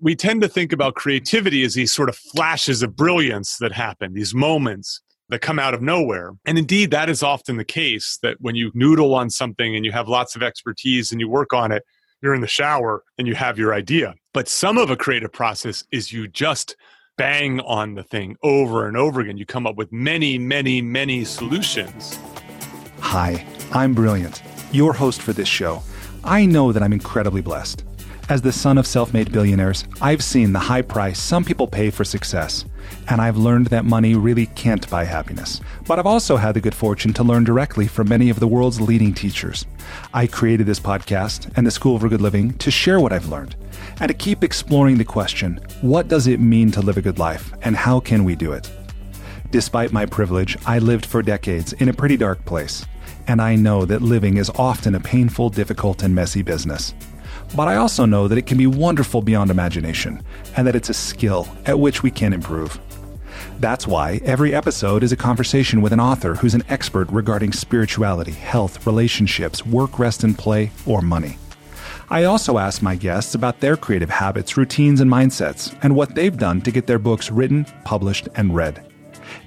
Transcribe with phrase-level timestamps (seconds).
[0.00, 4.14] we tend to think about creativity as these sort of flashes of brilliance that happen,
[4.14, 6.32] these moments that come out of nowhere.
[6.46, 9.92] And indeed, that is often the case that when you noodle on something and you
[9.92, 11.82] have lots of expertise and you work on it,
[12.22, 14.14] you're in the shower and you have your idea.
[14.32, 16.76] But some of a creative process is you just
[17.16, 19.36] bang on the thing over and over again.
[19.36, 22.18] You come up with many, many, many solutions.
[23.00, 24.42] Hi, I'm Brilliant,
[24.72, 25.82] your host for this show.
[26.24, 27.84] I know that I'm incredibly blessed.
[28.30, 31.88] As the son of self made billionaires, I've seen the high price some people pay
[31.88, 32.66] for success,
[33.08, 35.62] and I've learned that money really can't buy happiness.
[35.86, 38.82] But I've also had the good fortune to learn directly from many of the world's
[38.82, 39.64] leading teachers.
[40.12, 43.56] I created this podcast and the School for Good Living to share what I've learned
[43.98, 47.54] and to keep exploring the question what does it mean to live a good life,
[47.62, 48.70] and how can we do it?
[49.52, 52.84] Despite my privilege, I lived for decades in a pretty dark place,
[53.26, 56.92] and I know that living is often a painful, difficult, and messy business.
[57.56, 60.22] But I also know that it can be wonderful beyond imagination,
[60.56, 62.78] and that it's a skill at which we can improve.
[63.58, 68.32] That's why every episode is a conversation with an author who's an expert regarding spirituality,
[68.32, 71.38] health, relationships, work, rest, and play, or money.
[72.10, 76.36] I also ask my guests about their creative habits, routines, and mindsets, and what they've
[76.36, 78.86] done to get their books written, published, and read.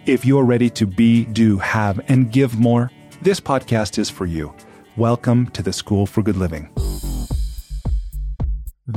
[0.06, 2.92] If you're ready to be, do, have, and give more,
[3.22, 4.54] this podcast is for you.
[4.98, 6.70] Welcome to the School for Good Living.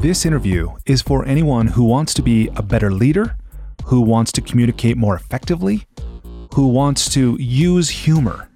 [0.00, 3.36] This interview is for anyone who wants to be a better leader,
[3.84, 5.86] who wants to communicate more effectively,
[6.52, 8.48] who wants to use humor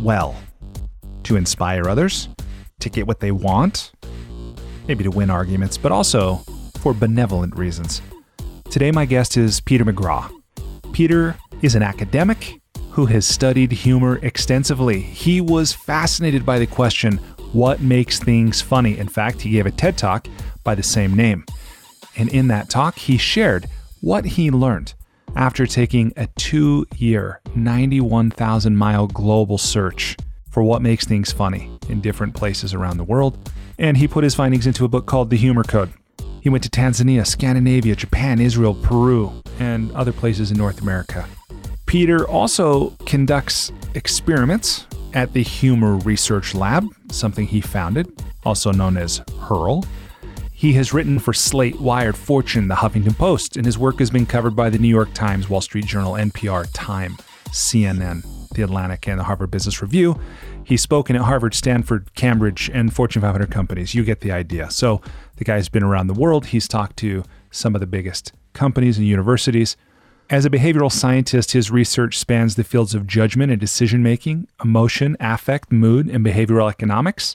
[0.00, 0.34] well
[1.22, 2.28] to inspire others,
[2.80, 3.92] to get what they want,
[4.88, 6.40] maybe to win arguments, but also
[6.80, 8.02] for benevolent reasons.
[8.68, 10.28] Today, my guest is Peter McGraw.
[10.92, 15.00] Peter is an academic who has studied humor extensively.
[15.00, 17.20] He was fascinated by the question,
[17.52, 18.98] what makes things funny?
[18.98, 20.28] In fact, he gave a TED talk
[20.64, 21.44] by the same name.
[22.16, 23.66] And in that talk, he shared
[24.00, 24.94] what he learned
[25.36, 30.16] after taking a two year, 91,000 mile global search
[30.50, 33.38] for what makes things funny in different places around the world.
[33.78, 35.92] And he put his findings into a book called The Humor Code.
[36.42, 41.26] He went to Tanzania, Scandinavia, Japan, Israel, Peru, and other places in North America.
[41.86, 49.22] Peter also conducts experiments at the Humor Research Lab, something he founded, also known as
[49.40, 49.84] HURL.
[50.60, 54.26] He has written for Slate, Wired, Fortune, The Huffington Post, and his work has been
[54.26, 57.16] covered by the New York Times, Wall Street Journal, NPR, Time,
[57.46, 60.20] CNN, The Atlantic, and the Harvard Business Review.
[60.62, 63.94] He's spoken at Harvard, Stanford, Cambridge, and Fortune 500 companies.
[63.94, 64.70] You get the idea.
[64.70, 65.00] So
[65.36, 66.44] the guy's been around the world.
[66.44, 69.78] He's talked to some of the biggest companies and universities.
[70.28, 75.16] As a behavioral scientist, his research spans the fields of judgment and decision making, emotion,
[75.20, 77.34] affect, mood, and behavioral economics.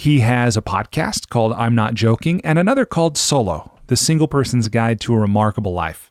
[0.00, 4.68] He has a podcast called I'm Not Joking and another called Solo The Single Person's
[4.68, 6.10] Guide to a Remarkable Life.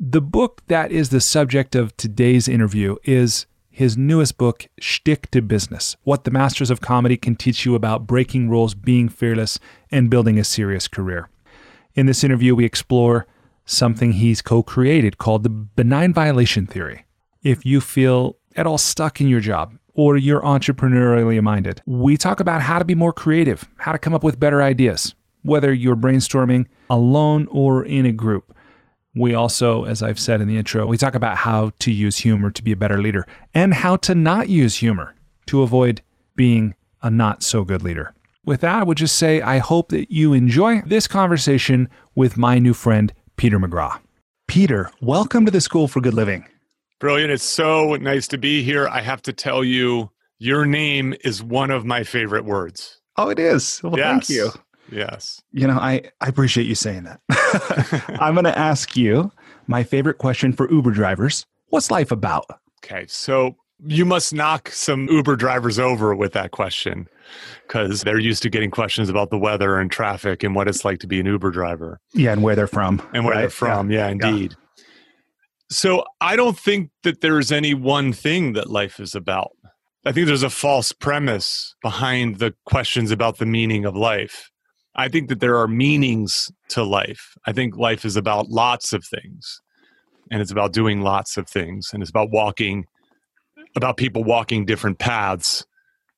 [0.00, 5.40] The book that is the subject of today's interview is his newest book, Shtick to
[5.40, 10.10] Business What the Masters of Comedy Can Teach You About Breaking Rules, Being Fearless, and
[10.10, 11.30] Building a Serious Career.
[11.94, 13.28] In this interview, we explore
[13.64, 17.06] something he's co created called the benign violation theory.
[17.44, 21.82] If you feel at all stuck in your job, or you're entrepreneurially minded.
[21.84, 25.12] We talk about how to be more creative, how to come up with better ideas,
[25.42, 28.54] whether you're brainstorming alone or in a group.
[29.16, 32.52] We also, as I've said in the intro, we talk about how to use humor
[32.52, 35.16] to be a better leader and how to not use humor
[35.46, 36.00] to avoid
[36.36, 38.14] being a not so good leader.
[38.44, 42.60] With that, I would just say I hope that you enjoy this conversation with my
[42.60, 43.98] new friend, Peter McGraw.
[44.46, 46.46] Peter, welcome to the School for Good Living.
[46.98, 47.30] Brilliant.
[47.30, 48.88] It's so nice to be here.
[48.88, 53.00] I have to tell you, your name is one of my favorite words.
[53.16, 53.80] Oh, it is.
[53.82, 54.26] Well, yes.
[54.26, 54.50] thank you.
[54.90, 55.42] Yes.
[55.52, 57.20] You know, I, I appreciate you saying that.
[58.20, 59.30] I'm going to ask you
[59.66, 62.46] my favorite question for Uber drivers What's life about?
[62.82, 63.04] Okay.
[63.08, 67.08] So you must knock some Uber drivers over with that question
[67.66, 70.98] because they're used to getting questions about the weather and traffic and what it's like
[71.00, 72.00] to be an Uber driver.
[72.14, 73.06] Yeah, and where they're from.
[73.12, 73.40] And where right?
[73.42, 73.90] they're from.
[73.90, 74.52] Yeah, yeah indeed.
[74.52, 74.67] Yeah.
[75.70, 79.50] So I don't think that there's any one thing that life is about.
[80.06, 84.50] I think there's a false premise behind the questions about the meaning of life.
[84.94, 87.34] I think that there are meanings to life.
[87.46, 89.60] I think life is about lots of things.
[90.30, 91.90] And it's about doing lots of things.
[91.92, 92.86] And it's about walking,
[93.76, 95.64] about people walking different paths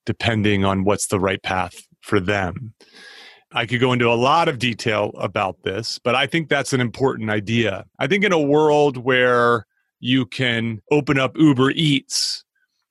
[0.06, 2.74] depending on what's the right path for them.
[3.52, 6.80] I could go into a lot of detail about this, but I think that's an
[6.80, 7.84] important idea.
[7.98, 9.66] I think in a world where
[9.98, 12.44] you can open up Uber Eats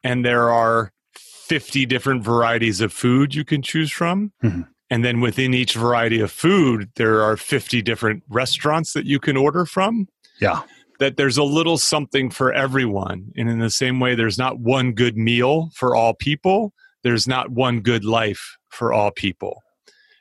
[0.04, 4.62] and there are 50 different varieties of food you can choose from, mm-hmm.
[4.90, 9.38] And then within each variety of food, there are 50 different restaurants that you can
[9.38, 10.08] order from.
[10.42, 10.64] Yeah.
[11.00, 13.32] That there's a little something for everyone.
[13.38, 16.74] And in the same way, there's not one good meal for all people,
[17.04, 19.62] there's not one good life for all people.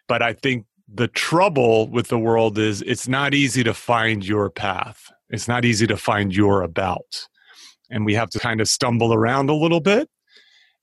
[0.08, 4.50] But I think the trouble with the world is it's not easy to find your
[4.50, 7.28] path, it's not easy to find your about.
[7.90, 10.08] And we have to kind of stumble around a little bit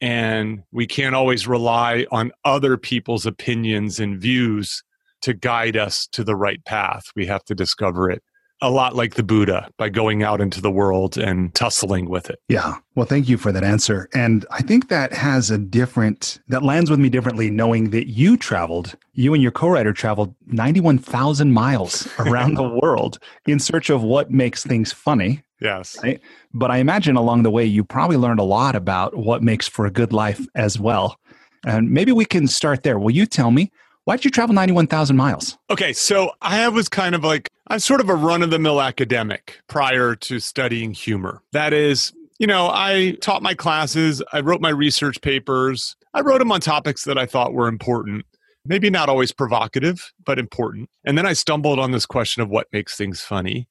[0.01, 4.83] and we can't always rely on other people's opinions and views
[5.21, 7.05] to guide us to the right path.
[7.15, 8.21] We have to discover it
[8.65, 12.39] a lot like the Buddha by going out into the world and tussling with it.
[12.47, 12.77] Yeah.
[12.95, 14.09] Well, thank you for that answer.
[14.13, 18.37] And I think that has a different, that lands with me differently, knowing that you
[18.37, 24.01] traveled, you and your co writer traveled 91,000 miles around the world in search of
[24.01, 25.43] what makes things funny.
[25.61, 25.97] Yes.
[26.01, 26.19] Right?
[26.53, 29.85] But I imagine along the way, you probably learned a lot about what makes for
[29.85, 31.19] a good life as well.
[31.67, 32.97] And maybe we can start there.
[32.97, 33.71] Will you tell me
[34.05, 35.57] why did you travel 91,000 miles?
[35.69, 38.81] Okay, so I was kind of like, I'm sort of a run of the mill
[38.81, 41.41] academic prior to studying humor.
[41.51, 46.37] That is, you know, I taught my classes, I wrote my research papers, I wrote
[46.37, 48.25] them on topics that I thought were important.
[48.63, 50.89] Maybe not always provocative, but important.
[51.03, 53.67] And then I stumbled on this question of what makes things funny.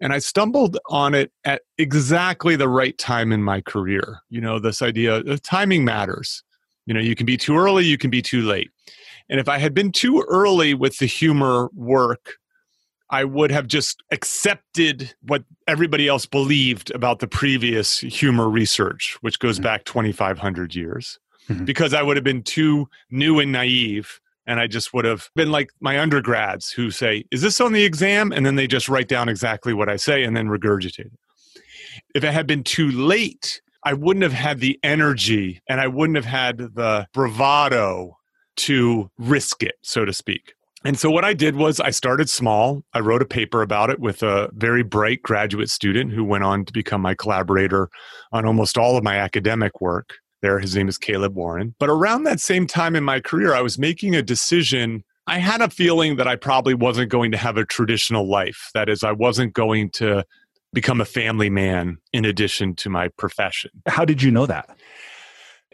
[0.00, 4.20] And I stumbled on it at exactly the right time in my career.
[4.28, 6.42] You know, this idea of timing matters.
[6.86, 8.70] You know, you can be too early, you can be too late.
[9.28, 12.36] And if I had been too early with the humor work,
[13.10, 19.38] I would have just accepted what everybody else believed about the previous humor research, which
[19.38, 19.64] goes mm-hmm.
[19.64, 21.18] back 2,500 years,
[21.48, 21.64] mm-hmm.
[21.64, 24.20] because I would have been too new and naive.
[24.46, 27.84] And I just would have been like my undergrads who say, Is this on the
[27.84, 28.30] exam?
[28.30, 31.18] And then they just write down exactly what I say and then regurgitate it.
[32.14, 36.16] If it had been too late, I wouldn't have had the energy and I wouldn't
[36.16, 38.18] have had the bravado
[38.56, 40.54] to risk it, so to speak.
[40.86, 42.84] And so what I did was I started small.
[42.92, 46.66] I wrote a paper about it with a very bright graduate student who went on
[46.66, 47.88] to become my collaborator
[48.32, 50.16] on almost all of my academic work.
[50.42, 51.74] There, his name is Caleb Warren.
[51.78, 55.04] But around that same time in my career, I was making a decision.
[55.26, 58.68] I had a feeling that I probably wasn't going to have a traditional life.
[58.74, 60.26] That is, I wasn't going to
[60.74, 63.70] become a family man in addition to my profession.
[63.86, 64.68] How did you know that?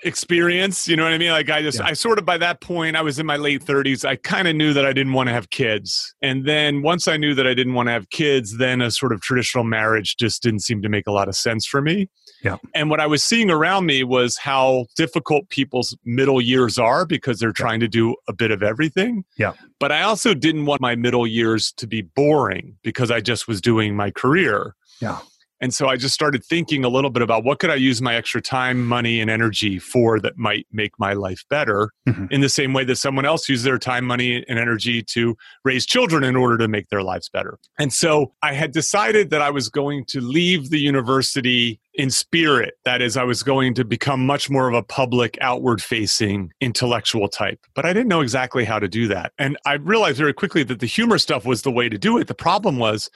[0.04, 1.30] Experience you know what i mean?
[1.30, 1.86] Like i just yeah.
[1.86, 4.56] i sort of by that point i was in my late 30s i kind of
[4.56, 6.14] knew that i didn't want to have kids.
[6.22, 9.12] And then once i knew that i didn't want to have kids then a sort
[9.12, 12.08] of traditional marriage just didn't seem to make a lot of sense for me.
[12.42, 12.56] Yeah.
[12.74, 17.38] And what i was seeing around me was how difficult people's middle years are because
[17.38, 19.24] they're trying to do a bit of everything.
[19.36, 19.52] Yeah.
[19.78, 23.60] But i also didn't want my middle years to be boring because i just was
[23.60, 24.74] doing my career.
[25.00, 25.20] Yeah
[25.60, 28.14] and so I just started thinking a little bit about what could I use my
[28.14, 32.26] extra time, money, and energy for that might make my life better mm-hmm.
[32.30, 35.86] in the same way that someone else uses their time, money, and energy to raise
[35.86, 37.58] children in order to make their lives better.
[37.78, 42.74] And so I had decided that I was going to leave the university in spirit.
[42.84, 47.28] That is, I was going to become much more of a public, outward facing intellectual
[47.28, 47.58] type.
[47.74, 49.32] But I didn't know exactly how to do that.
[49.38, 52.28] And I realized very quickly that the humor stuff was the way to do it.
[52.28, 53.10] The problem was,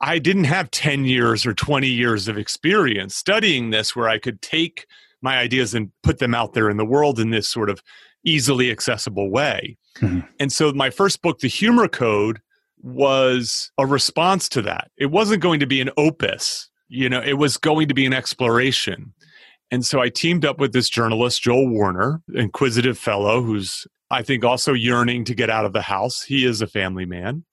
[0.00, 4.42] I didn't have 10 years or 20 years of experience studying this where I could
[4.42, 4.86] take
[5.22, 7.82] my ideas and put them out there in the world in this sort of
[8.24, 9.76] easily accessible way.
[9.98, 10.20] Mm-hmm.
[10.38, 12.40] And so my first book, The Humor Code,
[12.82, 14.90] was a response to that.
[14.98, 18.12] It wasn't going to be an opus, you know, it was going to be an
[18.12, 19.14] exploration.
[19.70, 24.44] And so I teamed up with this journalist, Joel Warner, inquisitive fellow who's, I think,
[24.44, 26.22] also yearning to get out of the house.
[26.22, 27.44] He is a family man.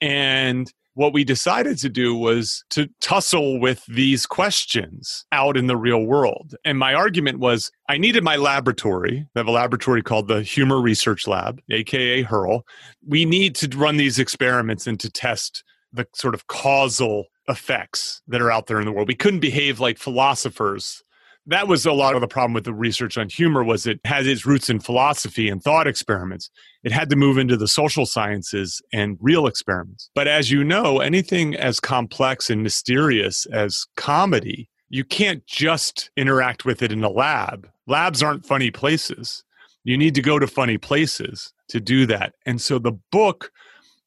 [0.00, 5.76] And what we decided to do was to tussle with these questions out in the
[5.76, 6.54] real world.
[6.64, 9.26] And my argument was I needed my laboratory.
[9.34, 12.66] I have a laboratory called the Humor Research Lab, aka HURL.
[13.06, 18.40] We need to run these experiments and to test the sort of causal effects that
[18.40, 19.08] are out there in the world.
[19.08, 21.02] We couldn't behave like philosophers
[21.46, 24.26] that was a lot of the problem with the research on humor was it has
[24.26, 26.50] its roots in philosophy and thought experiments.
[26.84, 30.10] It had to move into the social sciences and real experiments.
[30.14, 36.66] But as you know anything as complex and mysterious as comedy you can't just interact
[36.66, 37.66] with it in a lab.
[37.86, 39.42] Labs aren't funny places.
[39.84, 42.34] You need to go to funny places to do that.
[42.44, 43.50] And so the book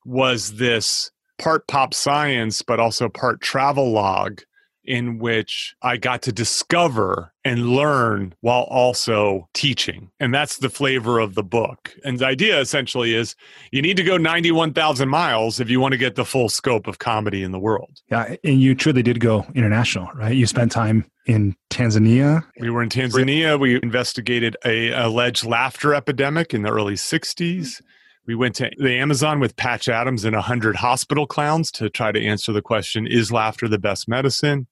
[0.06, 4.42] was this part pop science but also part travel log
[4.88, 10.12] in which I got to discover and learn while also teaching.
[10.20, 11.94] And that's the flavor of the book.
[12.04, 13.36] And the idea essentially is
[13.72, 17.00] you need to go 91,000 miles if you want to get the full scope of
[17.00, 18.02] comedy in the world.
[18.10, 18.36] Yeah.
[18.44, 20.36] And you truly did go international, right?
[20.36, 22.44] You spent time in Tanzania.
[22.60, 23.60] We were in Tanzania.
[23.60, 27.82] We investigated a alleged laughter epidemic in the early 60s.
[28.28, 32.24] We went to the Amazon with Patch Adams and 100 hospital clowns to try to
[32.24, 34.68] answer the question Is laughter the best medicine?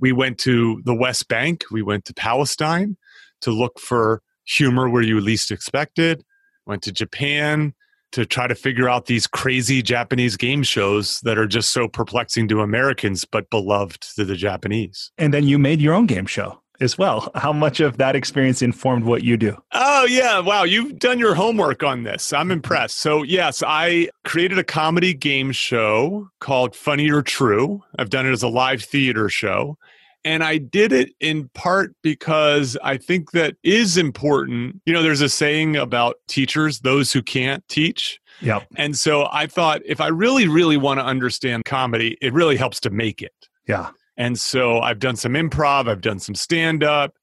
[0.00, 1.64] We went to the West Bank.
[1.70, 2.96] We went to Palestine
[3.40, 6.24] to look for humor where you least expected.
[6.66, 7.74] Went to Japan
[8.12, 12.46] to try to figure out these crazy Japanese game shows that are just so perplexing
[12.48, 15.10] to Americans but beloved to the Japanese.
[15.18, 17.30] And then you made your own game show as well.
[17.34, 19.56] How much of that experience informed what you do?
[19.72, 20.40] Oh, yeah.
[20.40, 20.64] Wow.
[20.64, 22.32] You've done your homework on this.
[22.32, 22.52] I'm mm-hmm.
[22.52, 22.96] impressed.
[22.96, 27.82] So, yes, I created a comedy game show called Funny or True.
[27.98, 29.78] I've done it as a live theater show.
[30.26, 34.80] And I did it in part because I think that is important.
[34.86, 38.18] You know, there's a saying about teachers, those who can't teach.
[38.40, 38.66] Yep.
[38.76, 42.80] And so I thought if I really, really want to understand comedy, it really helps
[42.80, 43.34] to make it.
[43.68, 43.90] Yeah.
[44.16, 47.14] And so I've done some improv, I've done some stand up.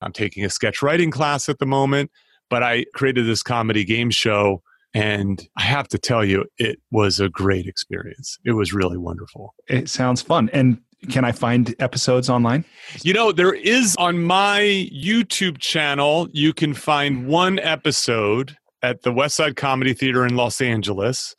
[0.00, 2.10] I'm taking a sketch writing class at the moment,
[2.50, 4.62] but I created this comedy game show.
[4.94, 8.38] And I have to tell you, it was a great experience.
[8.44, 9.54] It was really wonderful.
[9.68, 10.50] It sounds fun.
[10.52, 10.78] And
[11.10, 12.64] can I find episodes online?
[13.02, 19.12] You know, there is on my YouTube channel, you can find one episode at the
[19.12, 21.34] West Side Comedy Theater in Los Angeles.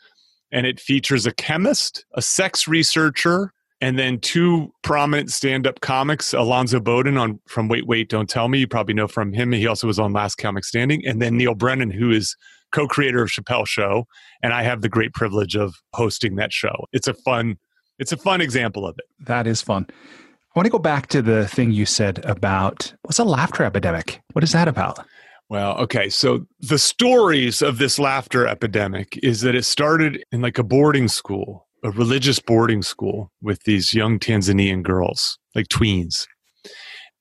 [0.51, 6.79] And it features a chemist, a sex researcher, and then two prominent stand-up comics, Alonzo
[6.79, 8.59] Bodden on from Wait Wait Don't Tell Me.
[8.59, 9.51] You probably know from him.
[9.51, 12.37] He also was on Last Comic Standing, and then Neal Brennan, who is
[12.71, 14.05] co-creator of Chappelle Show,
[14.41, 16.85] and I have the great privilege of hosting that show.
[16.93, 17.57] It's a fun
[17.99, 19.05] it's a fun example of it.
[19.19, 19.85] That is fun.
[19.89, 24.21] I want to go back to the thing you said about what's a laughter epidemic?
[24.31, 25.05] What is that about?
[25.49, 26.07] Well, okay.
[26.07, 31.09] So the stories of this laughter epidemic is that it started in like a boarding
[31.09, 36.27] school, a religious boarding school with these young Tanzanian girls, like tweens.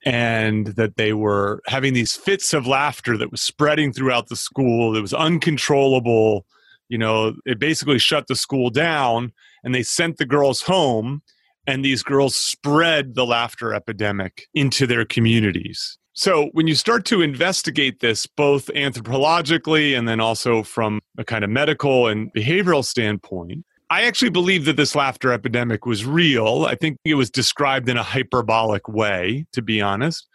[0.05, 4.97] And that they were having these fits of laughter that was spreading throughout the school.
[4.97, 6.45] It was uncontrollable.
[6.89, 11.23] You know, it basically shut the school down and they sent the girls home
[11.67, 15.99] and these girls spread the laughter epidemic into their communities.
[16.15, 21.43] So, when you start to investigate this, both anthropologically and then also from a kind
[21.43, 26.65] of medical and behavioral standpoint, I actually believe that this laughter epidemic was real.
[26.65, 30.27] I think it was described in a hyperbolic way, to be honest.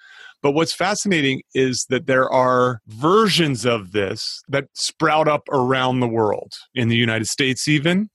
[0.44, 6.08] But what's fascinating is that there are versions of this that sprout up around the
[6.08, 8.12] world, in the United States, even.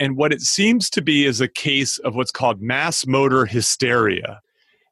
[0.00, 4.40] And what it seems to be is a case of what's called mass motor hysteria.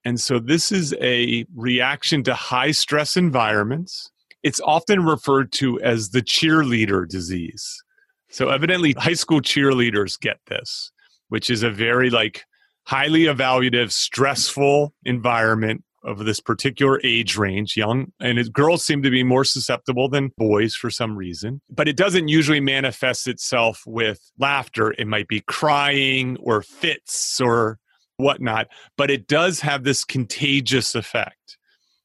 [0.05, 4.09] And so this is a reaction to high stress environments.
[4.45, 7.83] It's often referred to as the cheerleader disease.
[8.31, 10.93] So evidently high school cheerleaders get this,
[11.29, 12.45] which is a very like
[12.85, 19.11] highly evaluative, stressful environment of this particular age range, young, and it, girls seem to
[19.11, 21.61] be more susceptible than boys for some reason.
[21.69, 24.93] But it doesn't usually manifest itself with laughter.
[24.97, 27.79] It might be crying or fits or
[28.17, 31.59] whatnot, but it does have this contagious effect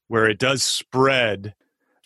[0.08, 1.54] where it does spread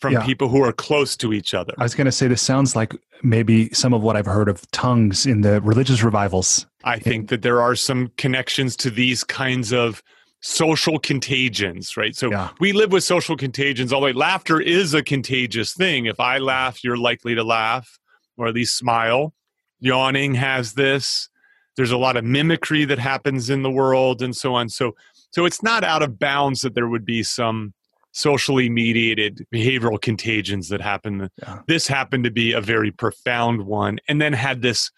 [0.00, 0.24] from yeah.
[0.24, 1.74] people who are close to each other.
[1.78, 4.68] I was going to say this sounds like maybe some of what I've heard of
[4.70, 6.66] tongues in the religious revivals.
[6.84, 10.02] I think that there are some connections to these kinds of
[10.40, 12.16] social contagions, right?
[12.16, 12.48] So yeah.
[12.60, 13.92] we live with social contagions.
[13.92, 16.06] all Although laughter is a contagious thing.
[16.06, 17.98] If I laugh, you're likely to laugh
[18.38, 19.34] or at least smile.
[19.80, 21.28] Yawning has this.
[21.76, 24.70] There's a lot of mimicry that happens in the world and so on.
[24.70, 24.94] So
[25.32, 27.72] so it's not out of bounds that there would be some
[28.12, 31.30] socially mediated behavioral contagions that happen.
[31.38, 31.60] Yeah.
[31.66, 34.90] This happened to be a very profound one and then had this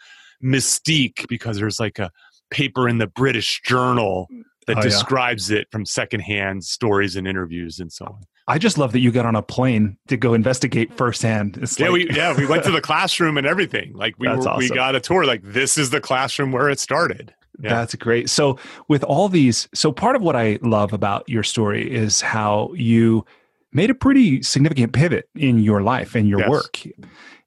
[0.42, 2.10] mystique because there's like a
[2.50, 4.28] paper in the British Journal
[4.66, 5.58] that oh, describes yeah.
[5.58, 8.20] it from secondhand stories and interviews and so on.
[8.48, 11.58] I just love that you got on a plane to go investigate firsthand.
[11.58, 13.92] It's yeah, like, we yeah we went to the classroom and everything.
[13.94, 14.56] Like we were, awesome.
[14.56, 15.24] we got a tour.
[15.24, 17.34] Like this is the classroom where it started.
[17.62, 17.70] Yeah.
[17.70, 18.28] That's great.
[18.28, 22.72] So with all these, so part of what I love about your story is how
[22.74, 23.24] you
[23.72, 26.50] made a pretty significant pivot in your life and your yes.
[26.50, 26.82] work.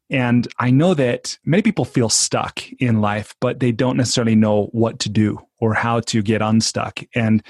[0.10, 4.68] And I know that many people feel stuck in life, but they don't necessarily know
[4.72, 7.00] what to do or how to get unstuck.
[7.14, 7.44] And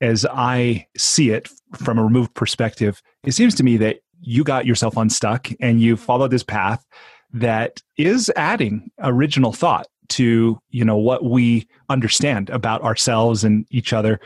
[0.00, 4.66] as I see it from a removed perspective, it seems to me that you got
[4.66, 6.04] yourself unstuck and you mm-hmm.
[6.04, 6.84] followed this path
[7.32, 13.92] that is adding original thought to you know what we understand about ourselves and each
[13.92, 14.20] other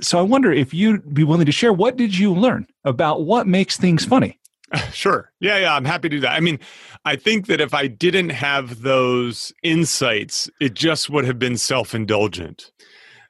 [0.00, 3.46] so i wonder if you'd be willing to share what did you learn about what
[3.46, 4.38] makes things funny
[4.92, 5.30] Sure.
[5.40, 6.32] Yeah, yeah, I'm happy to do that.
[6.32, 6.58] I mean,
[7.04, 11.94] I think that if I didn't have those insights, it just would have been self
[11.94, 12.72] indulgent.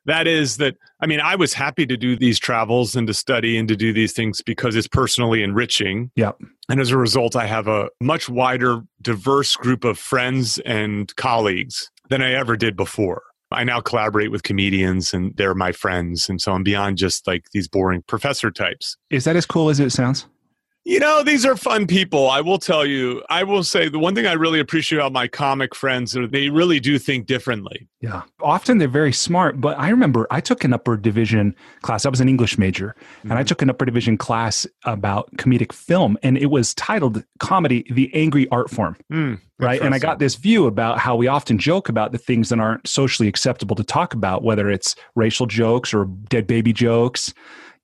[0.07, 3.57] that is that i mean i was happy to do these travels and to study
[3.57, 6.33] and to do these things because it's personally enriching yeah
[6.69, 11.91] and as a result i have a much wider diverse group of friends and colleagues
[12.09, 13.23] than i ever did before.
[13.51, 16.29] I now collaborate with comedians and they're my friends.
[16.29, 18.97] And so i'm beyond just like these boring professor types.
[19.11, 20.27] Is that as cool as it sounds
[20.85, 22.29] you know, these are fun people.
[22.29, 23.23] I will tell you.
[23.31, 26.51] I will say the one thing I really appreciate about my comic friends are they
[26.51, 27.89] really do think differently.
[28.03, 28.23] Yeah.
[28.43, 32.05] Often they're very smart, but I remember I took an upper division class.
[32.05, 33.31] I was an English major, mm-hmm.
[33.31, 33.47] and I mm-hmm.
[33.47, 38.47] took an upper division class about comedic film, and it was titled Comedy, the Angry
[38.51, 38.95] Art Form.
[39.11, 39.81] Mm, right.
[39.81, 42.87] And I got this view about how we often joke about the things that aren't
[42.87, 47.33] socially acceptable to talk about, whether it's racial jokes or dead baby jokes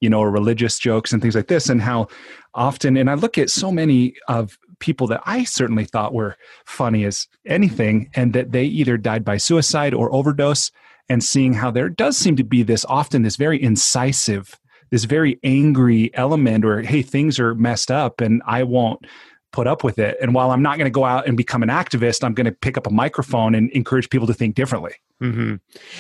[0.01, 2.09] you know, religious jokes and things like this, and how
[2.55, 7.05] often, and I look at so many of people that I certainly thought were funny
[7.05, 10.71] as anything, and that they either died by suicide or overdose,
[11.09, 14.59] and seeing how there does seem to be this often this very incisive,
[14.91, 19.07] this very angry element, or hey, things are messed up, and I won't
[19.53, 20.17] put up with it.
[20.21, 22.53] And while I'm not going to go out and become an activist, I'm going to
[22.53, 24.95] pick up a microphone and encourage people to think differently.
[25.23, 25.57] Mm-hmm.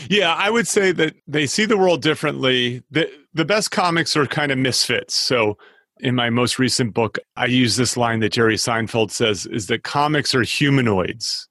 [0.08, 2.82] Yeah, I would say that they see the world differently.
[2.90, 5.14] The, the best comics are kind of misfits.
[5.14, 5.58] So,
[6.02, 9.82] in my most recent book, I use this line that Jerry Seinfeld says is that
[9.82, 11.46] comics are humanoids.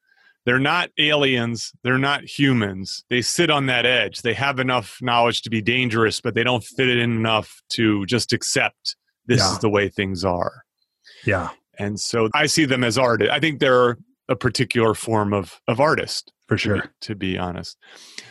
[0.46, 3.04] They're not aliens, they're not humans.
[3.12, 4.24] They sit on that edge.
[4.24, 8.08] They have enough knowledge to be dangerous, but they don't fit it in enough to
[8.08, 8.96] just accept
[9.28, 9.52] this yeah.
[9.52, 10.64] is the way things are.
[11.26, 11.50] Yeah.
[11.80, 13.34] And so I see them as artists.
[13.34, 17.38] I think they're a particular form of, of artist for sure to be, to be
[17.38, 17.78] honest.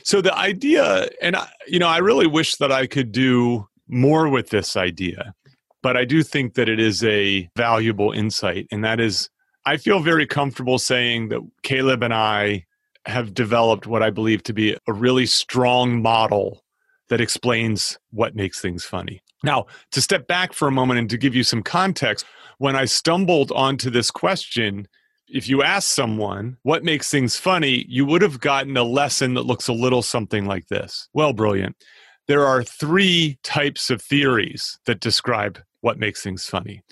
[0.04, 4.28] So the idea and I, you know i really wish that i could do more
[4.28, 5.34] with this idea
[5.82, 8.66] but i do think that it is a valuable insight.
[8.70, 9.28] And that is
[9.66, 12.64] i feel very comfortable saying that caleb and i
[13.06, 16.64] have developed what i believe to be a really strong model
[17.08, 19.22] that explains what makes things funny.
[19.42, 22.26] Now to step back for a moment and to give you some context
[22.58, 24.86] when i stumbled onto this question
[25.30, 29.42] if you ask someone what makes things funny, you would have gotten a lesson that
[29.42, 31.08] looks a little something like this.
[31.12, 31.76] Well, brilliant.
[32.26, 36.82] There are three types of theories that describe what makes things funny.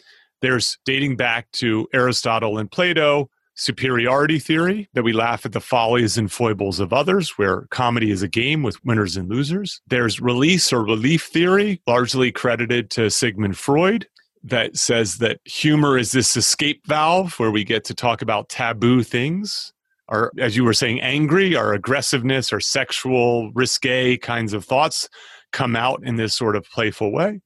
[0.43, 6.19] There's dating back to Aristotle and Plato, superiority theory, that we laugh at the follies
[6.19, 9.81] and foibles of others, where comedy is a game with winners and losers.
[9.87, 14.07] There's release or relief theory, largely credited to Sigmund Freud
[14.45, 19.03] that says that humor is this escape valve where we get to talk about taboo
[19.03, 19.73] things
[20.09, 25.09] or as you were saying angry or aggressiveness or sexual risque kinds of thoughts
[25.53, 27.41] come out in this sort of playful way.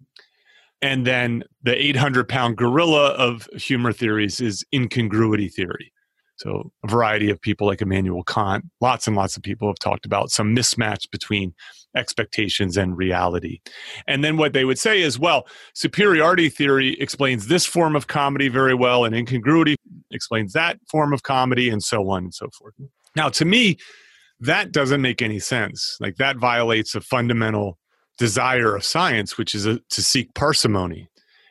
[0.82, 5.92] And then the 800 pound gorilla of humor theories is incongruity theory.
[6.36, 10.06] So a variety of people like immanuel kant lots and lots of people have talked
[10.06, 11.54] about some mismatch between
[11.96, 13.60] expectations and reality.
[14.06, 18.48] And then what they would say is, well, superiority theory explains this form of comedy
[18.48, 19.76] very well, and incongruity
[20.10, 22.74] explains that form of comedy, and so on and so forth.
[23.16, 23.76] Now, to me,
[24.40, 25.96] that doesn't make any sense.
[26.00, 27.78] Like that violates a fundamental
[28.18, 31.08] desire of science, which is a, to seek parsimony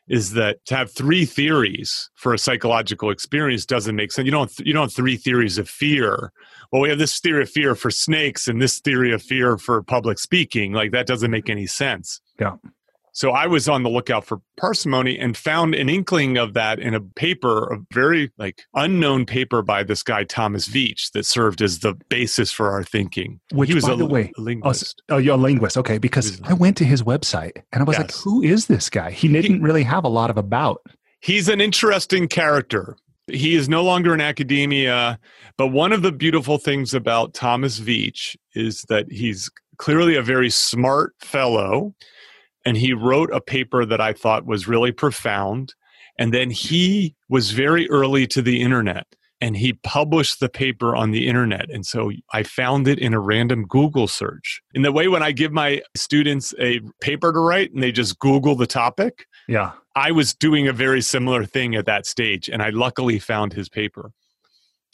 [0.09, 4.25] is that to have three theories for a psychological experience doesn't make sense.
[4.25, 6.33] You don't you don't have three theories of fear.
[6.71, 9.81] Well, we have this theory of fear for snakes and this theory of fear for
[9.83, 10.73] public speaking.
[10.73, 12.21] Like that doesn't make any sense.
[12.39, 12.55] Yeah.
[13.13, 16.93] So I was on the lookout for parsimony and found an inkling of that in
[16.93, 21.79] a paper, a very like unknown paper by this guy Thomas Veatch that served as
[21.79, 23.39] the basis for our thinking.
[23.51, 25.01] Which, he was by a, the way, a linguist.
[25.09, 25.97] Oh, you're a linguist, okay?
[25.97, 28.01] Because I went to his website and I was yes.
[28.01, 30.81] like, "Who is this guy?" He didn't he, really have a lot of about.
[31.21, 32.95] He's an interesting character.
[33.27, 35.19] He is no longer in academia,
[35.57, 40.49] but one of the beautiful things about Thomas Veatch is that he's clearly a very
[40.49, 41.93] smart fellow
[42.69, 45.73] and he wrote a paper that I thought was really profound.
[46.19, 49.07] And then he was very early to the internet
[49.41, 51.71] and he published the paper on the internet.
[51.71, 54.61] And so I found it in a random Google search.
[54.75, 58.19] In the way when I give my students a paper to write and they just
[58.19, 59.71] Google the topic, yeah.
[59.95, 62.49] I was doing a very similar thing at that stage.
[62.49, 64.11] And I luckily found his paper.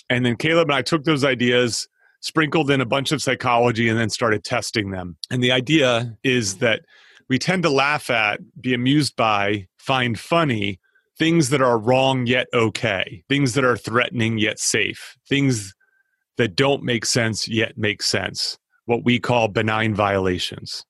[0.09, 1.89] And then Caleb and I took those ideas,
[2.21, 5.17] sprinkled in a bunch of psychology, and then started testing them.
[5.29, 6.83] And the idea is that
[7.29, 10.79] we tend to laugh at, be amused by, find funny
[11.17, 15.73] things that are wrong yet okay, things that are threatening yet safe, things
[16.37, 20.85] that don't make sense yet make sense, what we call benign violations.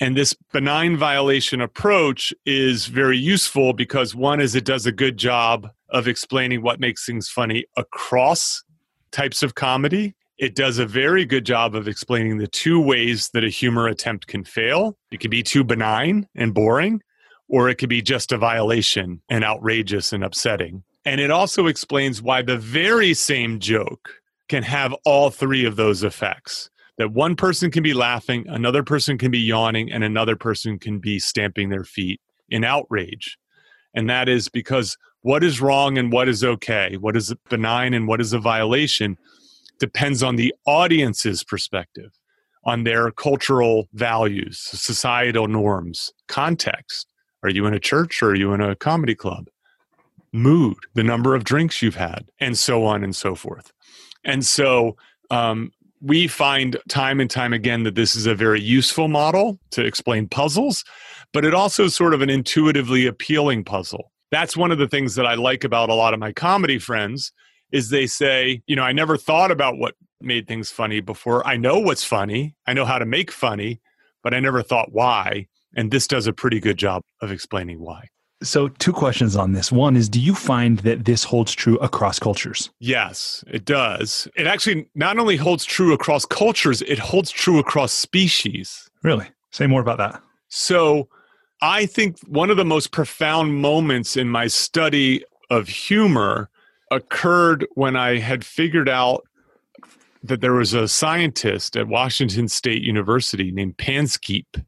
[0.00, 5.16] And this benign violation approach is very useful because one is it does a good
[5.16, 8.64] job of explaining what makes things funny across
[9.12, 13.44] types of comedy it does a very good job of explaining the two ways that
[13.44, 14.98] a humor attempt can fail.
[15.12, 17.00] It can be too benign and boring,
[17.48, 20.82] or it could be just a violation and outrageous and upsetting.
[21.04, 24.14] And it also explains why the very same joke
[24.48, 26.70] can have all three of those effects.
[26.98, 30.98] That one person can be laughing, another person can be yawning, and another person can
[30.98, 33.38] be stamping their feet in outrage.
[33.94, 38.08] And that is because what is wrong and what is okay, what is benign and
[38.08, 39.16] what is a violation,
[39.82, 42.12] depends on the audience's perspective,
[42.64, 47.08] on their cultural values, societal norms, context.
[47.42, 49.48] Are you in a church or are you in a comedy club?
[50.32, 53.72] Mood, the number of drinks you've had, and so on and so forth.
[54.24, 54.96] And so
[55.32, 59.84] um, we find time and time again that this is a very useful model to
[59.84, 60.84] explain puzzles,
[61.32, 64.12] but it also sort of an intuitively appealing puzzle.
[64.30, 67.32] That's one of the things that I like about a lot of my comedy friends
[67.72, 71.44] is they say, you know, I never thought about what made things funny before.
[71.46, 72.54] I know what's funny.
[72.66, 73.80] I know how to make funny,
[74.22, 75.48] but I never thought why.
[75.74, 78.08] And this does a pretty good job of explaining why.
[78.42, 79.70] So, two questions on this.
[79.70, 82.70] One is Do you find that this holds true across cultures?
[82.80, 84.26] Yes, it does.
[84.36, 88.90] It actually not only holds true across cultures, it holds true across species.
[89.04, 89.28] Really?
[89.52, 90.20] Say more about that.
[90.48, 91.08] So,
[91.60, 96.50] I think one of the most profound moments in my study of humor
[96.94, 99.24] occurred when I had figured out
[100.22, 104.64] that there was a scientist at Washington State University named Panksepp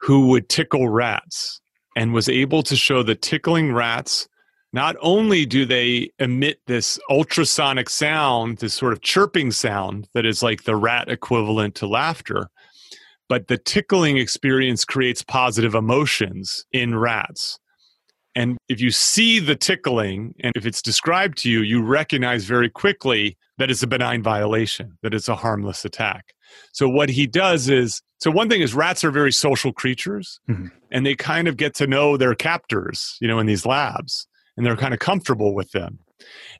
[0.00, 1.60] who would tickle rats
[1.96, 4.28] and was able to show that tickling rats
[4.72, 10.42] not only do they emit this ultrasonic sound, this sort of chirping sound that is
[10.42, 12.48] like the rat equivalent to laughter,
[13.28, 17.59] but the tickling experience creates positive emotions in rats.
[18.34, 22.70] And if you see the tickling and if it's described to you, you recognize very
[22.70, 26.34] quickly that it's a benign violation, that it's a harmless attack.
[26.72, 30.66] So what he does is so one thing is rats are very social creatures mm-hmm.
[30.90, 34.66] and they kind of get to know their captors, you know, in these labs and
[34.66, 35.98] they're kind of comfortable with them.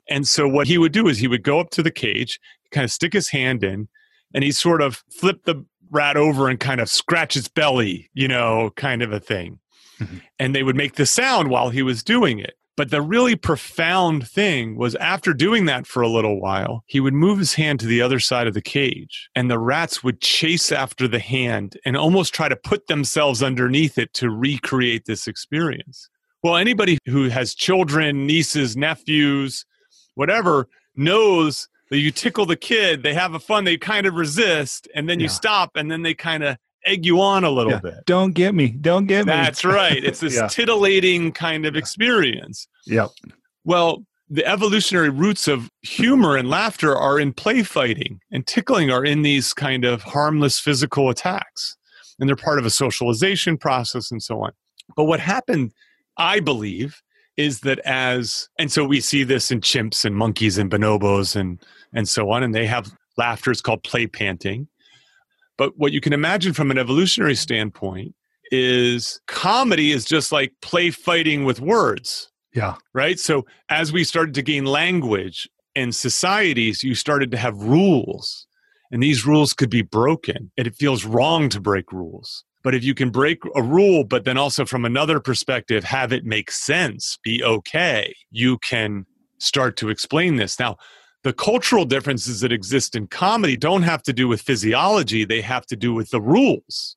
[0.09, 2.39] And so what he would do is he would go up to the cage,
[2.71, 3.87] kind of stick his hand in,
[4.33, 8.27] and he sort of flip the rat over and kind of scratch its belly, you
[8.27, 9.59] know, kind of a thing.
[10.01, 10.17] Mm-hmm.
[10.39, 12.55] And they would make the sound while he was doing it.
[12.77, 17.13] But the really profound thing was after doing that for a little while, he would
[17.13, 20.71] move his hand to the other side of the cage, and the rats would chase
[20.71, 26.09] after the hand and almost try to put themselves underneath it to recreate this experience.
[26.43, 29.65] Well, anybody who has children, nieces, nephews,
[30.15, 34.87] whatever, knows that you tickle the kid, they have a fun, they kind of resist,
[34.95, 37.79] and then you stop, and then they kind of egg you on a little yeah.
[37.79, 38.05] bit.
[38.05, 38.69] Don't get me.
[38.69, 39.31] Don't get me.
[39.31, 40.03] That's right.
[40.03, 40.47] It's this yeah.
[40.47, 42.67] titillating kind of experience.
[42.85, 43.09] Yep.
[43.63, 49.03] Well, the evolutionary roots of humor and laughter are in play fighting, and tickling are
[49.03, 51.75] in these kind of harmless physical attacks.
[52.19, 54.51] And they're part of a socialization process and so on.
[54.95, 55.73] But what happened,
[56.17, 57.01] I believe,
[57.35, 61.61] is that as and so we see this in chimps and monkeys and bonobos and
[61.93, 64.67] and so on, and they have laughter is called play panting
[65.61, 68.15] but what you can imagine from an evolutionary standpoint
[68.49, 72.31] is comedy is just like play fighting with words.
[72.55, 72.77] Yeah.
[72.95, 73.19] Right.
[73.19, 78.47] So as we started to gain language and societies, you started to have rules.
[78.89, 80.51] And these rules could be broken.
[80.57, 82.43] And it feels wrong to break rules.
[82.63, 86.25] But if you can break a rule, but then also from another perspective, have it
[86.25, 89.05] make sense, be okay, you can
[89.37, 90.57] start to explain this.
[90.57, 90.77] Now,
[91.23, 95.65] the cultural differences that exist in comedy don't have to do with physiology, they have
[95.67, 96.95] to do with the rules,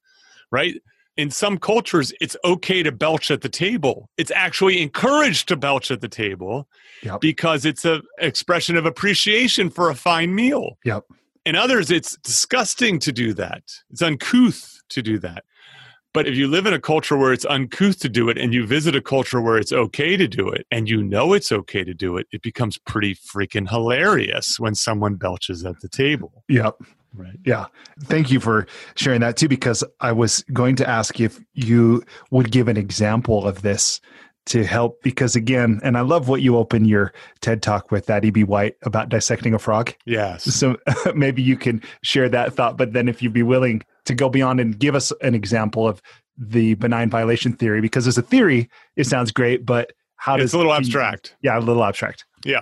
[0.51, 0.75] right?
[1.17, 4.09] In some cultures, it's okay to belch at the table.
[4.17, 6.67] It's actually encouraged to belch at the table
[7.03, 7.21] yep.
[7.21, 10.77] because it's an expression of appreciation for a fine meal.
[10.85, 11.05] Yep.
[11.47, 13.63] In others, it's disgusting to do that.
[13.91, 15.45] It's uncouth to do that.
[16.14, 18.64] But if you live in a culture where it's uncouth to do it and you
[18.64, 21.92] visit a culture where it's okay to do it and you know it's okay to
[21.92, 26.44] do it, it becomes pretty freaking hilarious when someone belches at the table.
[26.48, 26.77] Yep.
[27.16, 27.38] Right.
[27.44, 27.66] Yeah.
[28.05, 32.53] Thank you for sharing that too, because I was going to ask if you would
[32.53, 34.00] give an example of this
[34.46, 38.27] to help because again and i love what you open your ted talk with that
[38.27, 40.77] eb white about dissecting a frog yes so
[41.14, 44.61] maybe you can share that thought but then if you'd be willing to go beyond
[44.61, 46.03] and give us an example of
[46.37, 50.45] the benign violation theory because as a theory it sounds great but how does it?
[50.47, 52.61] it's a little abstract yeah a little abstract yeah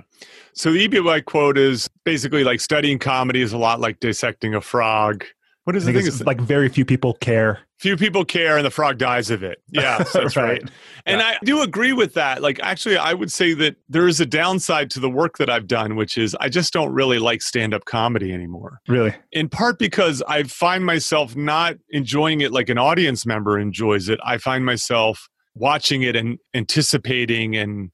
[0.52, 4.54] so the eb white quote is basically like studying comedy is a lot like dissecting
[4.54, 5.24] a frog
[5.64, 6.06] what is the thing?
[6.06, 7.60] It's like very few people care.
[7.82, 9.60] Few people care and the frog dies of it.
[9.68, 10.62] Yeah, that's right.
[10.62, 10.70] right.
[11.04, 11.26] And yeah.
[11.26, 12.40] I do agree with that.
[12.40, 15.66] Like, actually, I would say that there is a downside to the work that I've
[15.66, 18.78] done, which is I just don't really like stand up comedy anymore.
[18.86, 19.12] Really?
[19.32, 24.20] In part because I find myself not enjoying it like an audience member enjoys it.
[24.24, 27.90] I find myself watching it and anticipating and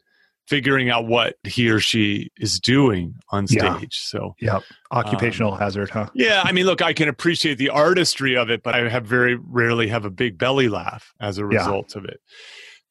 [0.48, 3.60] figuring out what he or she is doing on stage.
[3.62, 3.86] Yeah.
[3.90, 6.08] So, yeah, occupational um, hazard, huh?
[6.14, 9.36] Yeah, I mean, look, I can appreciate the artistry of it, but I have very
[9.36, 11.98] rarely have a big belly laugh as a result yeah.
[11.98, 12.20] of it.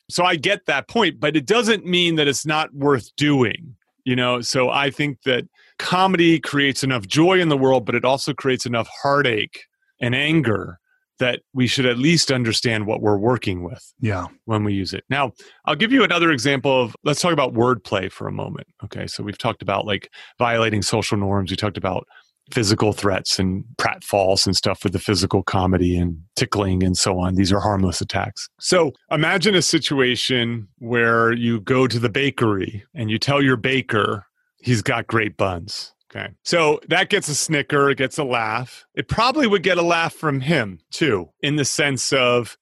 [0.10, 3.76] So I get that point, but it doesn't mean that it's not worth doing.
[4.06, 5.44] You know, so I think that
[5.80, 9.66] comedy creates enough joy in the world, but it also creates enough heartache
[10.00, 10.80] and anger
[11.20, 14.26] that we should at least understand what we're working with yeah.
[14.46, 15.04] when we use it.
[15.10, 15.34] Now
[15.66, 19.08] i'll give you another example of let's talk about wordplay for a moment okay?
[19.08, 21.52] So we've talked about like violating social norms.
[21.52, 22.08] We talked about
[22.52, 27.36] physical threats and pratfalls and stuff with the physical comedy and tickling and so on.
[27.36, 28.48] These are harmless attacks.
[28.60, 34.26] So imagine a situation where you go to the bakery and you tell your baker
[34.62, 36.34] he's got great buns Okay.
[36.44, 38.86] So that gets a snicker, it gets a laugh.
[38.96, 42.58] It probably would get a laugh from him too, in the sense of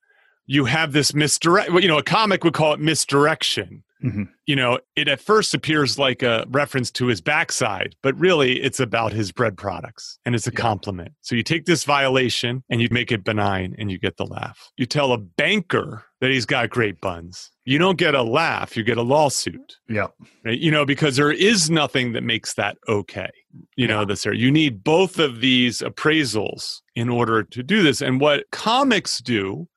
[0.45, 3.83] you have this misdirect, you know, a comic would call it misdirection.
[4.03, 4.23] Mm-hmm.
[4.45, 8.79] You know, it at first appears like a reference to his backside, but really it's
[8.79, 10.59] about his bread products and it's a yeah.
[10.59, 11.13] compliment.
[11.21, 14.69] So you take this violation and you make it benign and you get the laugh.
[14.77, 17.51] You tell a banker that he's got great buns.
[17.65, 19.77] You don't get a laugh, you get a lawsuit.
[19.89, 20.07] Yeah.
[20.43, 20.59] Right?
[20.59, 23.29] You know, because there is nothing that makes that okay.
[23.75, 28.01] You know, this you need both of these appraisals in order to do this.
[28.01, 29.67] And what comics do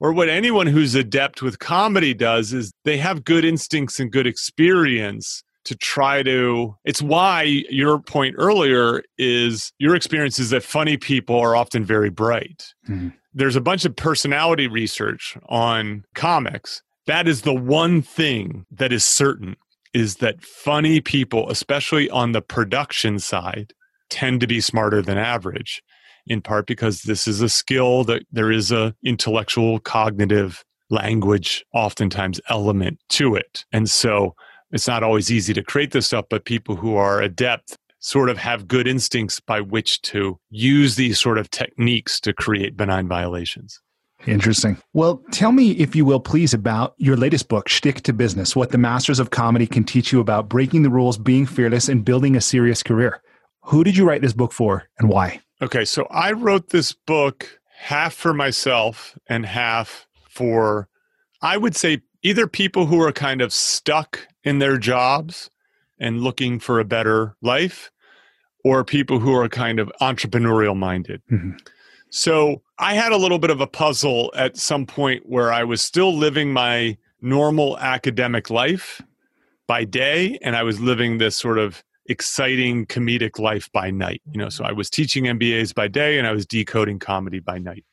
[0.00, 4.26] or what anyone who's adept with comedy does is they have good instincts and good
[4.26, 10.96] experience to try to it's why your point earlier is your experience is that funny
[10.96, 12.64] people are often very bright.
[12.88, 13.08] Mm-hmm.
[13.34, 16.82] there's a bunch of personality research on comics.
[17.06, 19.56] That is the one thing that is certain
[19.94, 23.72] is that funny people especially on the production side
[24.10, 25.82] tend to be smarter than average
[26.26, 32.40] in part because this is a skill that there is a intellectual cognitive language oftentimes
[32.48, 33.64] element to it.
[33.72, 34.34] And so
[34.72, 38.36] it's not always easy to create this stuff but people who are adept sort of
[38.36, 43.80] have good instincts by which to use these sort of techniques to create benign violations
[44.26, 44.76] Interesting.
[44.92, 48.70] Well, tell me, if you will, please, about your latest book, Shtick to Business What
[48.70, 52.36] the Masters of Comedy Can Teach You About Breaking the Rules, Being Fearless, and Building
[52.36, 53.20] a Serious Career.
[53.64, 55.40] Who did you write this book for and why?
[55.60, 60.88] Okay, so I wrote this book half for myself and half for,
[61.40, 65.50] I would say, either people who are kind of stuck in their jobs
[65.98, 67.90] and looking for a better life,
[68.64, 71.22] or people who are kind of entrepreneurial minded.
[71.30, 71.56] Mm-hmm.
[72.10, 75.80] So I had a little bit of a puzzle at some point where I was
[75.80, 79.00] still living my normal academic life
[79.66, 84.20] by day, and I was living this sort of exciting comedic life by night.
[84.30, 87.58] You know, so I was teaching MBAs by day and I was decoding comedy by
[87.58, 87.84] night.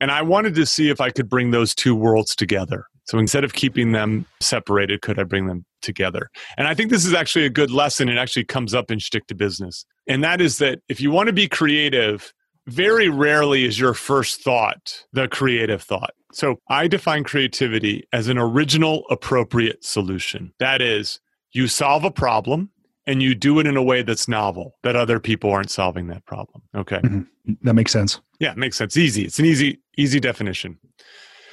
[0.00, 2.86] And I wanted to see if I could bring those two worlds together.
[3.04, 6.30] So instead of keeping them separated, could I bring them together?
[6.56, 8.08] And I think this is actually a good lesson.
[8.08, 9.84] It actually comes up in Shtick to Business.
[10.06, 12.32] And that is that if you want to be creative,
[12.66, 16.14] very rarely is your first thought the creative thought.
[16.32, 20.52] So I define creativity as an original, appropriate solution.
[20.58, 21.20] That is,
[21.52, 22.70] you solve a problem
[23.06, 26.24] and you do it in a way that's novel that other people aren't solving that
[26.26, 27.52] problem okay mm-hmm.
[27.62, 30.78] that makes sense yeah it makes sense easy it's an easy easy definition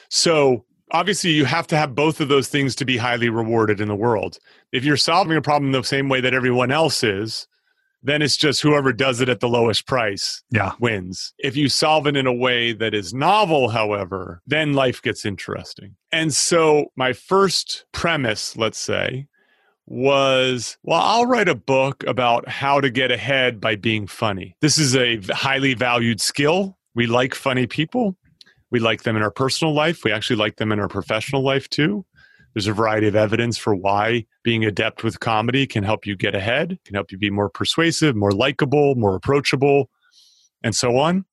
[0.09, 3.87] so obviously you have to have both of those things to be highly rewarded in
[3.87, 4.37] the world
[4.71, 7.47] if you're solving a problem the same way that everyone else is
[8.03, 10.73] then it's just whoever does it at the lowest price yeah.
[10.79, 11.33] wins.
[11.37, 15.95] If you solve it in a way that is novel, however, then life gets interesting.
[16.11, 19.27] And so, my first premise, let's say,
[19.85, 24.55] was well, I'll write a book about how to get ahead by being funny.
[24.61, 26.77] This is a highly valued skill.
[26.95, 28.15] We like funny people.
[28.71, 30.03] We like them in our personal life.
[30.03, 32.05] We actually like them in our professional life too.
[32.53, 36.35] There's a variety of evidence for why being adept with comedy can help you get
[36.35, 39.89] ahead, can help you be more persuasive, more likable, more approachable,
[40.63, 41.25] and so on.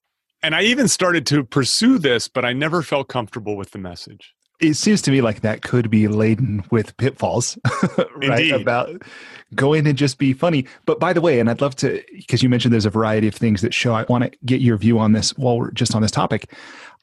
[0.42, 4.34] And I even started to pursue this, but I never felt comfortable with the message
[4.60, 7.58] it seems to me like that could be laden with pitfalls,
[7.98, 8.22] right?
[8.22, 8.54] Indeed.
[8.54, 9.02] About
[9.54, 10.66] go in and just be funny.
[10.84, 13.34] But by the way, and I'd love to, because you mentioned there's a variety of
[13.34, 16.02] things that show, I want to get your view on this while we're just on
[16.02, 16.52] this topic.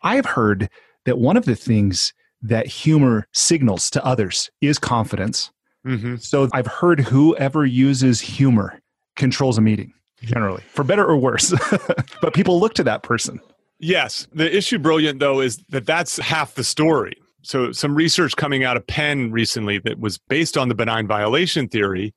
[0.06, 0.70] I've heard
[1.04, 5.52] that one of the things that humor signals to others is confidence.
[5.86, 6.18] Mm-hmm.
[6.18, 8.80] So I've heard whoever uses humor
[9.16, 11.54] controls a meeting generally, for better or worse.
[12.22, 13.40] but people look to that person.
[13.80, 14.28] Yes.
[14.34, 17.16] The issue, brilliant, though, is that that's half the story.
[17.44, 21.68] So, some research coming out of Penn recently that was based on the benign violation
[21.68, 22.14] theory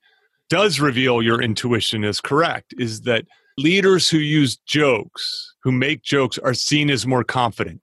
[0.48, 3.26] does reveal your intuition is correct is that
[3.58, 7.82] leaders who use jokes, who make jokes, are seen as more confident.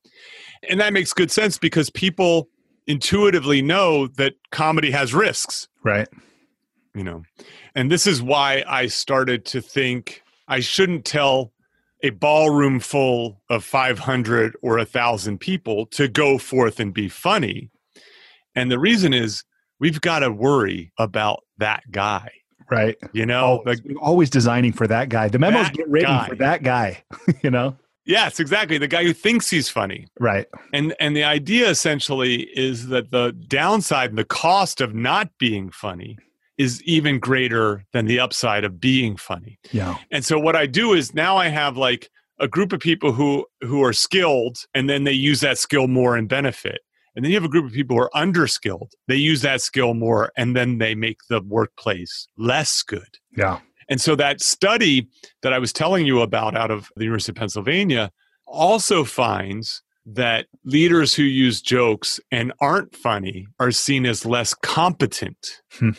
[0.67, 2.49] And that makes good sense because people
[2.87, 5.67] intuitively know that comedy has risks.
[5.83, 6.07] Right.
[6.95, 7.21] You know,
[7.75, 11.51] and this is why I started to think I shouldn't tell
[12.01, 17.69] a ballroom full of 500 or 1,000 people to go forth and be funny.
[18.55, 19.43] And the reason is
[19.79, 22.31] we've got to worry about that guy.
[22.69, 22.97] Right.
[23.13, 25.29] You know, always, like, always designing for that guy.
[25.29, 26.27] The memos get written guy.
[26.27, 27.03] for that guy,
[27.43, 27.75] you know?
[28.05, 28.77] Yes, exactly.
[28.77, 30.07] The guy who thinks he's funny.
[30.19, 30.47] Right.
[30.73, 35.71] And and the idea essentially is that the downside and the cost of not being
[35.71, 36.17] funny
[36.57, 39.59] is even greater than the upside of being funny.
[39.71, 39.97] Yeah.
[40.11, 43.45] And so what I do is now I have like a group of people who
[43.61, 46.81] who are skilled and then they use that skill more and benefit.
[47.15, 48.91] And then you have a group of people who are underskilled.
[49.07, 53.17] They use that skill more and then they make the workplace less good.
[53.37, 53.59] Yeah.
[53.89, 55.07] And so that study
[55.41, 58.11] that I was telling you about out of the University of Pennsylvania
[58.47, 65.61] also finds that leaders who use jokes and aren't funny are seen as less competent.
[65.71, 65.91] Hmm.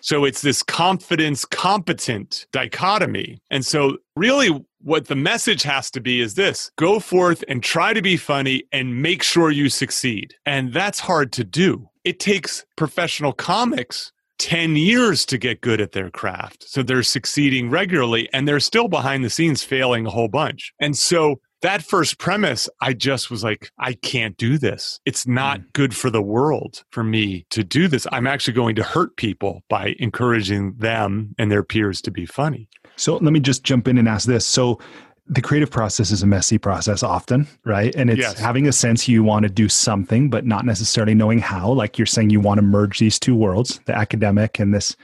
[0.00, 3.38] So it's this confidence competent dichotomy.
[3.50, 4.50] And so, really,
[4.84, 8.64] what the message has to be is this go forth and try to be funny
[8.70, 10.34] and make sure you succeed.
[10.44, 11.88] And that's hard to do.
[12.04, 16.64] It takes professional comics 10 years to get good at their craft.
[16.68, 20.74] So they're succeeding regularly and they're still behind the scenes failing a whole bunch.
[20.78, 25.00] And so that first premise, I just was like, I can't do this.
[25.06, 25.72] It's not mm.
[25.72, 28.06] good for the world for me to do this.
[28.12, 32.68] I'm actually going to hurt people by encouraging them and their peers to be funny.
[32.96, 34.46] So let me just jump in and ask this.
[34.46, 34.78] So
[35.26, 37.94] the creative process is a messy process often, right?
[37.94, 38.38] And it's yes.
[38.38, 41.72] having a sense you want to do something, but not necessarily knowing how.
[41.72, 44.94] Like you're saying, you want to merge these two worlds, the academic and this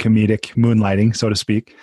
[0.00, 1.76] comedic moonlighting, so to speak.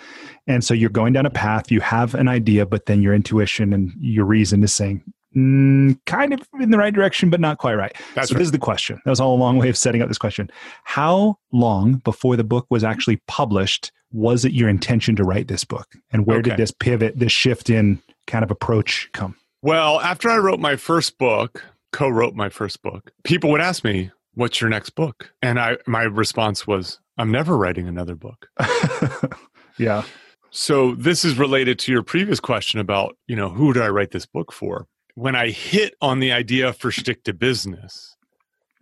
[0.46, 3.72] And so you're going down a path, you have an idea, but then your intuition
[3.72, 5.02] and your reason is saying,
[5.34, 7.94] mm, kind of in the right direction, but not quite right.
[8.14, 8.38] That's so right.
[8.38, 9.00] this is the question.
[9.04, 10.50] That was all a long way of setting up this question.
[10.84, 15.64] How long before the book was actually published was it your intention to write this
[15.64, 15.94] book?
[16.10, 16.50] And where okay.
[16.50, 19.36] did this pivot, this shift in kind of approach come?
[19.62, 24.10] Well, after I wrote my first book, co-wrote my first book, people would ask me,
[24.34, 28.48] "What's your next book?" And I my response was, "I'm never writing another book."
[29.78, 30.04] yeah.
[30.50, 34.12] So this is related to your previous question about, you know, who did I write
[34.12, 34.86] this book for?
[35.14, 38.16] When I hit on the idea for Shtick to Business,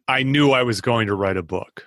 [0.06, 1.84] I knew I was going to write a book.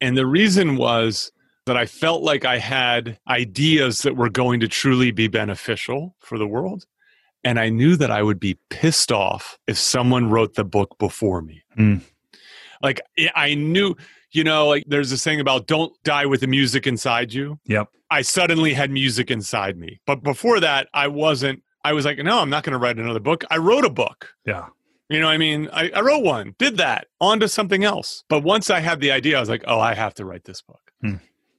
[0.00, 1.32] And the reason was
[1.66, 6.38] that I felt like I had ideas that were going to truly be beneficial for
[6.38, 6.86] the world.
[7.44, 11.42] And I knew that I would be pissed off if someone wrote the book before
[11.42, 11.62] me.
[11.78, 12.02] Mm.
[12.82, 13.00] Like
[13.34, 13.94] I knew
[14.36, 17.58] you know, like there's this saying about don't die with the music inside you.
[17.64, 17.88] Yep.
[18.10, 20.00] I suddenly had music inside me.
[20.06, 23.18] But before that, I wasn't, I was like, no, I'm not going to write another
[23.18, 23.44] book.
[23.50, 24.34] I wrote a book.
[24.44, 24.66] Yeah.
[25.08, 28.24] You know, I mean, I, I, wrote one, did that, on to something else.
[28.28, 30.62] But once I had the idea, I was like, oh, I have to write this
[30.62, 30.80] book.
[31.00, 31.14] Hmm.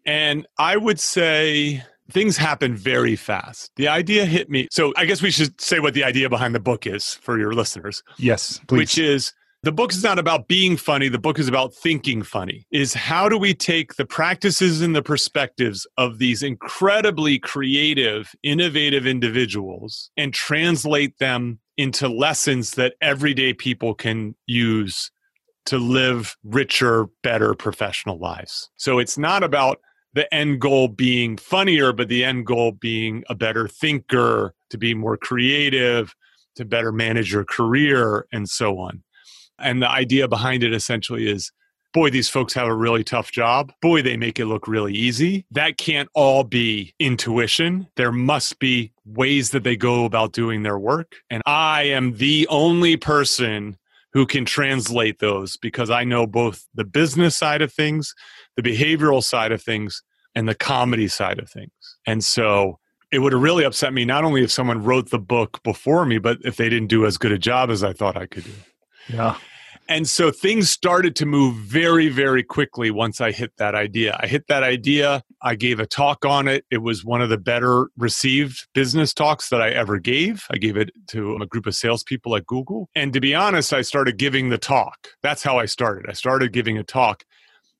[0.07, 3.71] And I would say things happen very fast.
[3.75, 4.67] The idea hit me.
[4.71, 7.53] So I guess we should say what the idea behind the book is for your
[7.53, 8.01] listeners.
[8.17, 8.77] Yes, please.
[8.77, 12.65] Which is the book is not about being funny the book is about thinking funny
[12.71, 19.05] is how do we take the practices and the perspectives of these incredibly creative innovative
[19.05, 25.11] individuals and translate them into lessons that everyday people can use
[25.65, 29.79] to live richer better professional lives so it's not about
[30.17, 34.93] the end goal being funnier but the end goal being a better thinker to be
[34.93, 36.13] more creative
[36.55, 39.03] to better manage your career and so on
[39.59, 41.51] and the idea behind it essentially is
[41.93, 43.71] boy, these folks have a really tough job.
[43.81, 45.47] Boy, they make it look really easy.
[45.49, 47.87] That can't all be intuition.
[47.95, 51.15] There must be ways that they go about doing their work.
[51.31, 53.77] And I am the only person
[54.13, 58.13] who can translate those because I know both the business side of things,
[58.55, 60.03] the behavioral side of things,
[60.37, 61.71] and the comedy side of things.
[62.05, 62.77] And so
[63.11, 66.19] it would have really upset me not only if someone wrote the book before me,
[66.19, 68.51] but if they didn't do as good a job as I thought I could do.
[69.09, 69.37] Yeah.
[69.89, 74.15] And so things started to move very, very quickly once I hit that idea.
[74.21, 75.23] I hit that idea.
[75.41, 76.65] I gave a talk on it.
[76.69, 80.45] It was one of the better received business talks that I ever gave.
[80.51, 82.89] I gave it to a group of salespeople at Google.
[82.93, 85.07] And to be honest, I started giving the talk.
[85.23, 86.05] That's how I started.
[86.07, 87.23] I started giving a talk,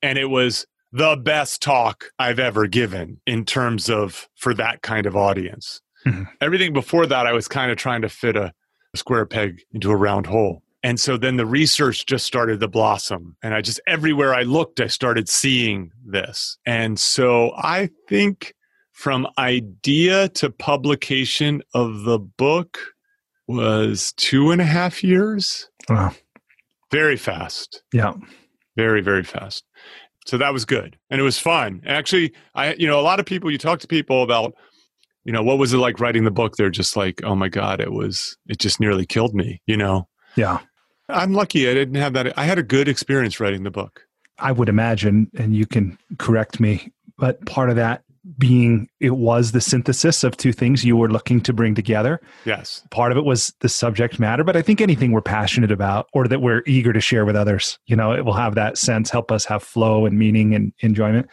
[0.02, 5.06] and it was the best talk I've ever given in terms of for that kind
[5.06, 5.80] of audience.
[6.06, 6.24] Mm-hmm.
[6.40, 8.52] Everything before that, I was kind of trying to fit a
[8.94, 10.62] square peg into a round hole.
[10.82, 13.36] And so then the research just started to blossom.
[13.42, 16.56] And I just, everywhere I looked, I started seeing this.
[16.64, 18.54] And so I think
[18.92, 22.78] from idea to publication of the book
[23.48, 25.68] was two and a half years.
[25.88, 26.14] Wow.
[26.90, 27.82] Very fast.
[27.92, 28.14] Yeah.
[28.76, 29.64] Very, very fast.
[30.28, 30.98] So that was good.
[31.08, 31.80] And it was fun.
[31.86, 34.52] Actually, I, you know, a lot of people, you talk to people about,
[35.24, 36.56] you know, what was it like writing the book?
[36.56, 40.06] They're just like, oh my God, it was, it just nearly killed me, you know?
[40.36, 40.58] Yeah.
[41.08, 42.38] I'm lucky I didn't have that.
[42.38, 44.02] I had a good experience writing the book.
[44.38, 48.02] I would imagine, and you can correct me, but part of that
[48.36, 52.20] being it was the synthesis of two things you were looking to bring together.
[52.44, 52.82] Yes.
[52.90, 56.26] Part of it was the subject matter, but I think anything we're passionate about or
[56.28, 59.32] that we're eager to share with others, you know, it will have that sense, help
[59.32, 61.28] us have flow and meaning and enjoyment.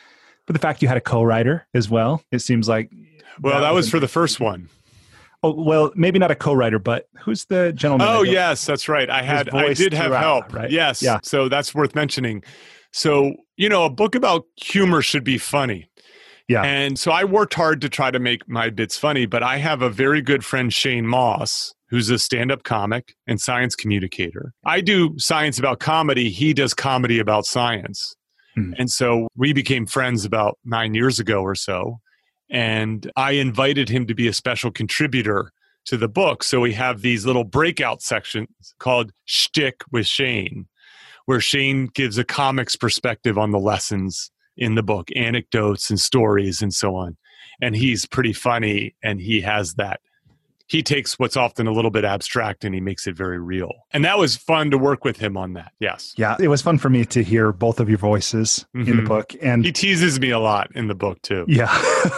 [0.46, 2.92] But the fact you had a co-writer as well, it seems like
[3.42, 4.70] Well, that, that was for the first one.
[5.44, 8.08] Oh, well, maybe not a co-writer, but who's the gentleman?
[8.10, 9.10] Oh, yes, that's right.
[9.10, 10.54] I had I did have help.
[10.54, 10.72] Right?
[10.72, 11.02] Yes.
[11.02, 11.20] Yeah.
[11.24, 12.44] So that's worth mentioning.
[12.92, 15.90] So, you know, a book about humor should be funny.
[16.48, 16.62] Yeah.
[16.62, 19.82] And so I worked hard to try to make my bits funny, but I have
[19.82, 24.54] a very good friend, Shane Mauss, who's a stand up comic and science communicator.
[24.64, 28.16] I do science about comedy, he does comedy about science.
[28.58, 28.74] Mm.
[28.78, 32.00] And so we became friends about nine years ago or so.
[32.50, 35.52] And I invited him to be a special contributor
[35.86, 36.44] to the book.
[36.44, 40.68] So we have these little breakout sections called Shtick with Shane,
[41.26, 46.62] where Shane gives a comics perspective on the lessons in the book, anecdotes and stories
[46.62, 47.18] and so on.
[47.62, 50.02] And he's pretty funny and he has that.
[50.68, 53.72] He takes what's often a little bit abstract and he makes it very real.
[53.92, 55.72] And that was fun to work with him on that.
[55.80, 56.14] Yes.
[56.18, 56.36] Yeah.
[56.40, 58.80] It was fun for me to hear both of your voices mm-hmm.
[58.80, 59.08] in the mm-hmm.
[59.08, 59.34] book.
[59.44, 61.46] And he teases me a lot in the book too.
[61.48, 61.72] Yeah.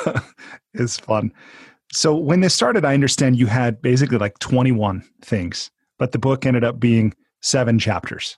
[0.73, 1.33] it's fun.
[1.91, 6.45] So when this started, I understand you had basically like 21 things, but the book
[6.45, 8.37] ended up being seven chapters.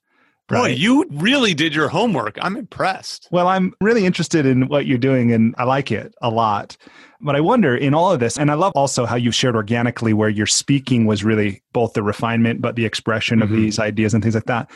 [0.50, 2.38] Boy, you really did your homework.
[2.42, 3.28] I'm impressed.
[3.32, 6.76] Well, I'm really interested in what you're doing and I like it a lot.
[7.22, 10.14] But I wonder in all of this, and I love also how you shared organically
[10.14, 13.54] where your speaking was really both the refinement, but the expression mm-hmm.
[13.54, 14.72] of these ideas and things like that.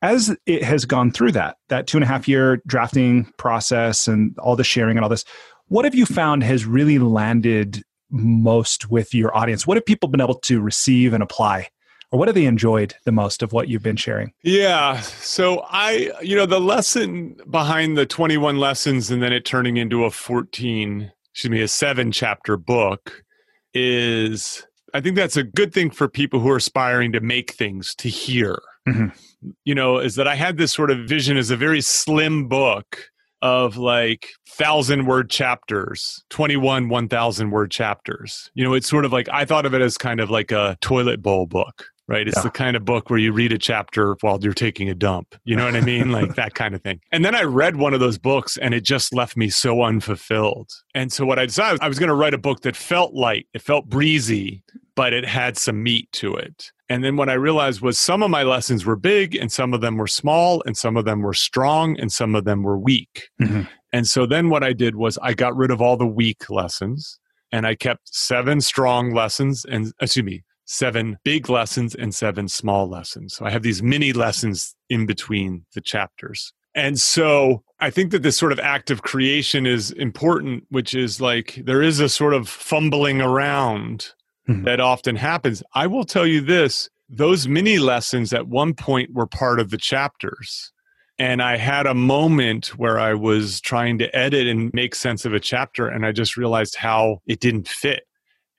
[0.00, 4.36] As it has gone through that, that two and a half year drafting process and
[4.38, 5.24] all the sharing and all this,
[5.68, 9.66] what have you found has really landed most with your audience?
[9.66, 11.68] What have people been able to receive and apply
[12.12, 14.32] or what have they enjoyed the most of what you've been sharing?
[14.42, 15.00] Yeah.
[15.00, 20.04] So I, you know, the lesson behind the 21 lessons and then it turning into
[20.04, 23.24] a 14, excuse me, a seven chapter book
[23.72, 27.94] is I think that's a good thing for people who are aspiring to make things
[27.96, 28.60] to hear.
[28.86, 29.50] Mm-hmm.
[29.64, 33.08] You know, is that I had this sort of vision as a very slim book
[33.40, 39.28] of like thousand word chapters 21 1000 word chapters you know it's sort of like
[39.32, 42.26] i thought of it as kind of like a toilet bowl book right?
[42.26, 42.42] It's yeah.
[42.42, 45.34] the kind of book where you read a chapter while you're taking a dump.
[45.44, 46.10] You know what I mean?
[46.12, 47.00] like that kind of thing.
[47.10, 50.70] And then I read one of those books and it just left me so unfulfilled.
[50.94, 53.46] And so what I decided I was going to write a book that felt light,
[53.54, 54.62] it felt breezy,
[54.94, 56.70] but it had some meat to it.
[56.88, 59.80] And then what I realized was some of my lessons were big and some of
[59.80, 63.28] them were small and some of them were strong and some of them were weak.
[63.40, 63.62] Mm-hmm.
[63.94, 67.18] And so then what I did was I got rid of all the weak lessons
[67.50, 70.42] and I kept seven strong lessons and excuse me,
[70.72, 73.34] seven big lessons and seven small lessons.
[73.34, 76.52] So I have these mini lessons in between the chapters.
[76.74, 81.20] And so I think that this sort of act of creation is important, which is
[81.20, 84.12] like there is a sort of fumbling around
[84.48, 84.64] mm-hmm.
[84.64, 85.62] that often happens.
[85.74, 89.76] I will tell you this those mini lessons at one point were part of the
[89.76, 90.72] chapters.
[91.18, 95.34] And I had a moment where I was trying to edit and make sense of
[95.34, 98.04] a chapter, and I just realized how it didn't fit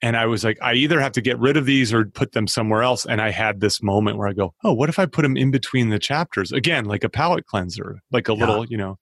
[0.03, 2.45] and I was like, I either have to get rid of these or put them
[2.45, 3.05] somewhere else.
[3.05, 5.49] And I had this moment where I go, oh, what if I put them in
[5.49, 6.51] between the chapters?
[6.51, 8.39] Again, like a palate cleanser, like a yeah.
[8.39, 8.99] little, you know.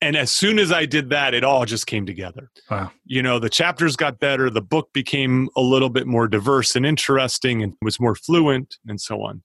[0.00, 2.52] And as soon as I did that, it all just came together.
[2.70, 2.92] Wow.
[3.04, 6.86] You know, the chapters got better, the book became a little bit more diverse and
[6.86, 9.42] interesting and was more fluent and so on.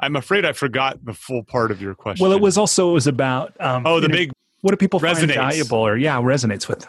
[0.00, 2.24] I'm afraid I forgot the full part of your question.
[2.24, 4.98] Well, it was also it was about um, oh the big know, what do people
[4.98, 5.18] resonates.
[5.18, 6.86] find valuable or yeah resonates with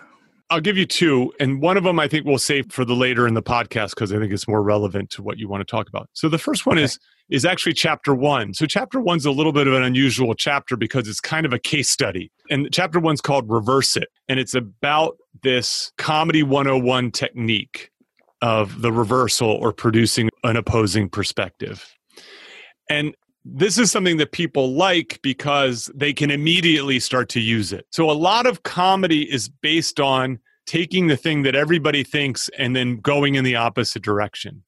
[0.49, 3.27] I'll give you two, and one of them I think we'll save for the later
[3.27, 5.89] in the podcast because I think it's more relevant to what you want to talk
[5.89, 6.09] about.
[6.13, 6.83] So the first one okay.
[6.83, 8.53] is is actually chapter one.
[8.53, 11.57] So chapter one's a little bit of an unusual chapter because it's kind of a
[11.57, 17.89] case study, and chapter one's called "Reverse It," and it's about this comedy 101 technique
[18.41, 21.91] of the reversal or producing an opposing perspective.
[22.87, 23.15] And
[23.45, 27.85] this is something that people like because they can immediately start to use it.
[27.91, 32.75] So a lot of comedy is based on taking the thing that everybody thinks and
[32.75, 34.63] then going in the opposite direction.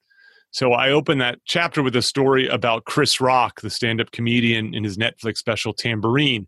[0.51, 4.75] So I open that chapter with a story about Chris Rock, the stand up comedian
[4.75, 6.47] in his Netflix special Tambourine,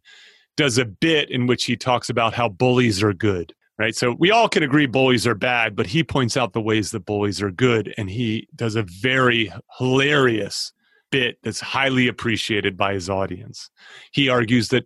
[0.55, 3.53] does a bit in which he talks about how bullies are good.
[3.77, 3.95] Right.
[3.95, 7.05] So we all can agree bullies are bad, but he points out the ways that
[7.05, 7.93] bullies are good.
[7.97, 10.73] And he does a very hilarious
[11.11, 13.69] bit that's highly appreciated by his audience.
[14.11, 14.85] He argues that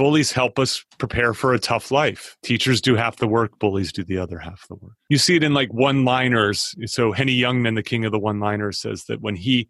[0.00, 2.36] bullies help us prepare for a tough life.
[2.42, 4.92] Teachers do half the work, bullies do the other half the work.
[5.10, 6.74] You see it in like one liners.
[6.86, 9.68] So Henny Youngman, the king of the one liners, says that when he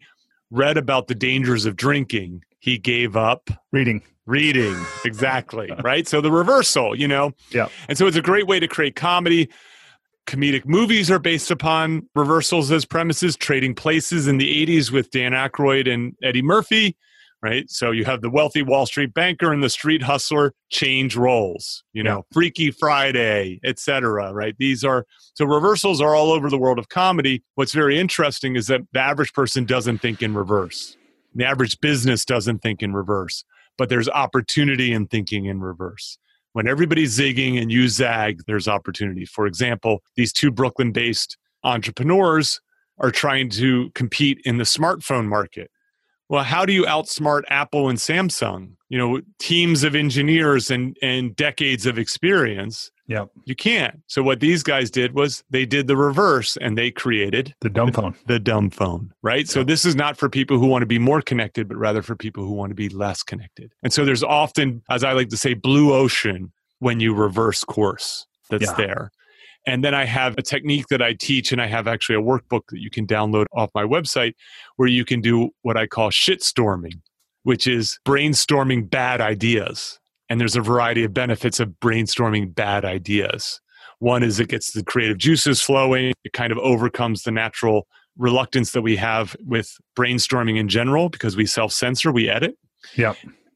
[0.50, 4.02] read about the dangers of drinking, he gave up reading.
[4.26, 5.72] Reading, exactly.
[5.82, 6.06] right.
[6.06, 7.32] So the reversal, you know?
[7.50, 7.68] Yeah.
[7.88, 9.48] And so it's a great way to create comedy.
[10.30, 15.32] Comedic movies are based upon reversals as premises, trading places in the 80s with Dan
[15.32, 16.96] Aykroyd and Eddie Murphy
[17.42, 17.70] right?
[17.70, 22.02] So you have the wealthy Wall Street banker and the street hustler change roles, you
[22.02, 22.32] know, yeah.
[22.32, 24.32] Freaky Friday, etc.
[24.32, 24.54] Right?
[24.58, 27.42] These are so reversals are all over the world of comedy.
[27.54, 30.96] What's very interesting is that the average person doesn't think in reverse.
[31.34, 33.44] The average business doesn't think in reverse,
[33.78, 36.18] but there's opportunity in thinking in reverse.
[36.52, 39.24] When everybody's zigging and you zag, there's opportunity.
[39.24, 42.60] For example, these two Brooklyn based entrepreneurs
[42.98, 45.70] are trying to compete in the smartphone market.
[46.28, 48.72] Well how do you outsmart apple and samsung?
[48.88, 54.00] You know teams of engineers and and decades of experience yeah you can't.
[54.06, 57.92] So what these guys did was they did the reverse and they created the dumb
[57.92, 58.14] phone.
[58.26, 59.48] The, the dumb phone right?
[59.48, 62.16] So this is not for people who want to be more connected but rather for
[62.16, 63.72] people who want to be less connected.
[63.82, 68.26] And so there's often as i like to say blue ocean when you reverse course
[68.50, 68.74] that's yeah.
[68.74, 69.10] there.
[69.66, 72.62] And then I have a technique that I teach, and I have actually a workbook
[72.70, 74.34] that you can download off my website
[74.76, 77.00] where you can do what I call shitstorming,
[77.42, 79.98] which is brainstorming bad ideas.
[80.30, 83.60] And there's a variety of benefits of brainstorming bad ideas.
[83.98, 88.72] One is it gets the creative juices flowing, it kind of overcomes the natural reluctance
[88.72, 92.56] that we have with brainstorming in general because we self censor, we edit.
[92.96, 93.12] Yeah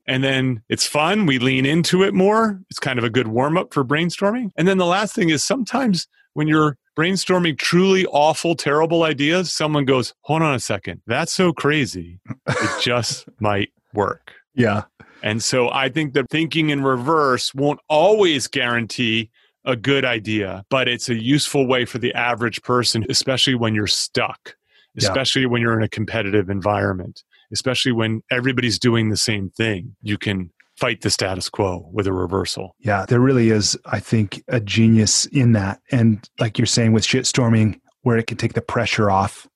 [0.06, 1.26] and then it's fun.
[1.26, 2.60] We lean into it more.
[2.70, 4.50] It's kind of a good warm up for brainstorming.
[4.56, 9.84] And then the last thing is sometimes when you're brainstorming truly awful, terrible ideas, someone
[9.84, 11.00] goes, Hold on a second.
[11.06, 12.20] That's so crazy.
[12.46, 14.32] It just might work.
[14.54, 14.82] Yeah.
[15.24, 19.30] And so I think that thinking in reverse won't always guarantee
[19.64, 23.88] a good idea, but it's a useful way for the average person, especially when you're
[23.88, 24.54] stuck,
[24.96, 25.48] especially yeah.
[25.48, 29.96] when you're in a competitive environment especially when everybody's doing the same thing.
[30.02, 32.74] You can fight the status quo with a reversal.
[32.80, 35.80] Yeah, there really is, I think, a genius in that.
[35.90, 39.48] And like you're saying with shitstorming, where it can take the pressure off,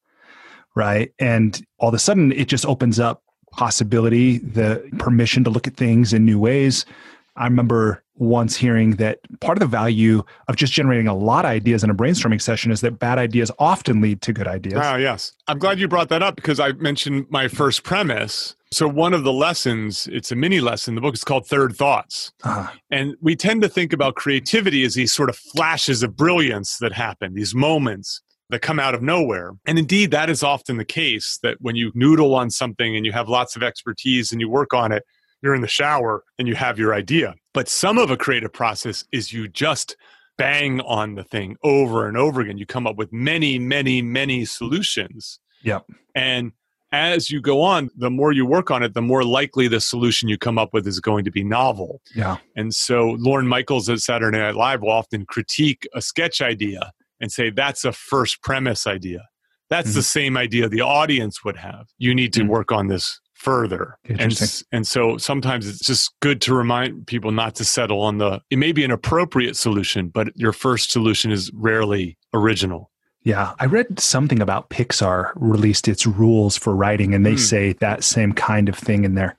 [0.75, 1.13] right?
[1.19, 3.23] And all of a sudden, it just opens up
[3.59, 6.87] possibility, the permission to look at things in new ways.
[7.35, 11.51] I remember once hearing that part of the value of just generating a lot of
[11.51, 14.79] ideas in a brainstorming session is that bad ideas often lead to good ideas.
[14.81, 15.33] Ah, yes.
[15.49, 18.55] I'm glad you brought that up because I mentioned my first premise.
[18.71, 22.33] So, one of the lessons, it's a mini lesson, the book is called Third Thoughts.
[22.45, 22.71] Uh-huh.
[22.93, 26.93] And we tend to think about creativity as these sort of flashes of brilliance that
[26.93, 28.21] happen, these moments
[28.51, 29.53] that come out of nowhere.
[29.67, 33.13] And indeed, that is often the case that when you noodle on something and you
[33.13, 35.05] have lots of expertise and you work on it,
[35.43, 37.35] you're in the shower and you have your idea.
[37.55, 39.97] But some of a creative process is you just
[40.37, 42.59] bang on the thing over and over again.
[42.59, 45.41] You come up with many, many, many solutions.
[45.63, 45.87] Yep.
[46.15, 46.53] And
[46.91, 50.29] as you go on, the more you work on it, the more likely the solution
[50.29, 52.01] you come up with is going to be novel.
[52.15, 52.39] Yeah.
[52.57, 57.31] And so Lorne Michaels at Saturday Night Live will often critique a sketch idea and
[57.33, 59.29] say that's a first premise idea.
[59.71, 59.99] That's mm-hmm.
[59.99, 61.87] the same idea the audience would have.
[61.99, 62.51] You need to mm-hmm.
[62.51, 63.99] work on this further.
[64.09, 64.37] And,
[64.73, 68.57] and so sometimes it's just good to remind people not to settle on the, it
[68.57, 72.91] may be an appropriate solution, but your first solution is rarely original.
[73.23, 77.39] Yeah, I read something about Pixar released its rules for writing, and they mm.
[77.39, 79.37] say that same kind of thing in there.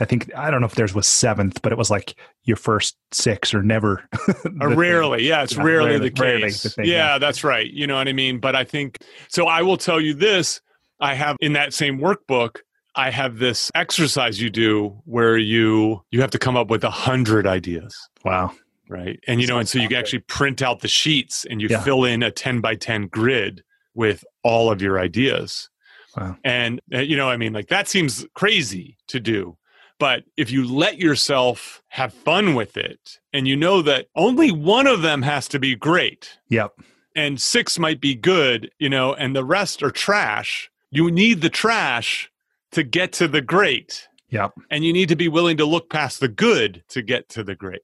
[0.00, 2.14] I think I don't know if theirs was seventh, but it was like
[2.44, 4.02] your first six or never.
[4.60, 5.28] Rarely, thing.
[5.28, 6.20] yeah, it's yeah, rarely, rarely, the case.
[6.20, 7.70] Rarely the thing, yeah, yeah, that's right.
[7.70, 8.38] You know what I mean.
[8.38, 9.46] But I think so.
[9.46, 10.60] I will tell you this:
[11.00, 12.58] I have in that same workbook
[12.94, 16.90] I have this exercise you do where you you have to come up with a
[16.90, 17.96] hundred ideas.
[18.24, 18.52] Wow.
[18.88, 19.18] Right.
[19.26, 21.80] And you know, and so you actually print out the sheets and you yeah.
[21.80, 23.62] fill in a 10 by 10 grid
[23.94, 25.70] with all of your ideas.
[26.16, 26.36] Wow.
[26.44, 29.56] And uh, you know, I mean, like that seems crazy to do.
[30.02, 34.88] But if you let yourself have fun with it and you know that only one
[34.88, 36.40] of them has to be great.
[36.48, 36.72] Yep.
[37.14, 40.68] And six might be good, you know, and the rest are trash.
[40.90, 42.28] You need the trash
[42.72, 44.08] to get to the great.
[44.28, 44.48] Yeah.
[44.72, 47.54] And you need to be willing to look past the good to get to the
[47.54, 47.82] great.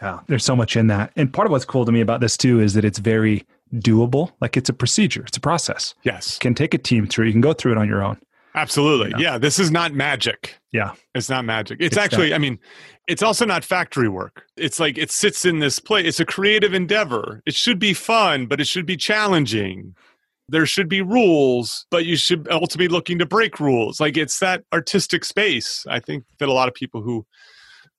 [0.00, 0.20] Yeah.
[0.26, 1.12] There's so much in that.
[1.16, 3.44] And part of what's cool to me about this too is that it's very
[3.74, 4.32] doable.
[4.40, 5.94] Like it's a procedure, it's a process.
[6.02, 6.36] Yes.
[6.36, 8.18] You can take a team through, you can go through it on your own.
[8.54, 9.10] Absolutely.
[9.10, 9.32] Yeah.
[9.32, 9.38] yeah.
[9.38, 10.58] This is not magic.
[10.72, 10.92] Yeah.
[11.14, 11.78] It's not magic.
[11.80, 12.36] It's, it's actually, not.
[12.36, 12.58] I mean,
[13.06, 14.44] it's also not factory work.
[14.56, 16.06] It's like it sits in this place.
[16.06, 17.42] It's a creative endeavor.
[17.46, 19.94] It should be fun, but it should be challenging.
[20.48, 24.00] There should be rules, but you should also be looking to break rules.
[24.00, 25.84] Like it's that artistic space.
[25.88, 27.26] I think that a lot of people who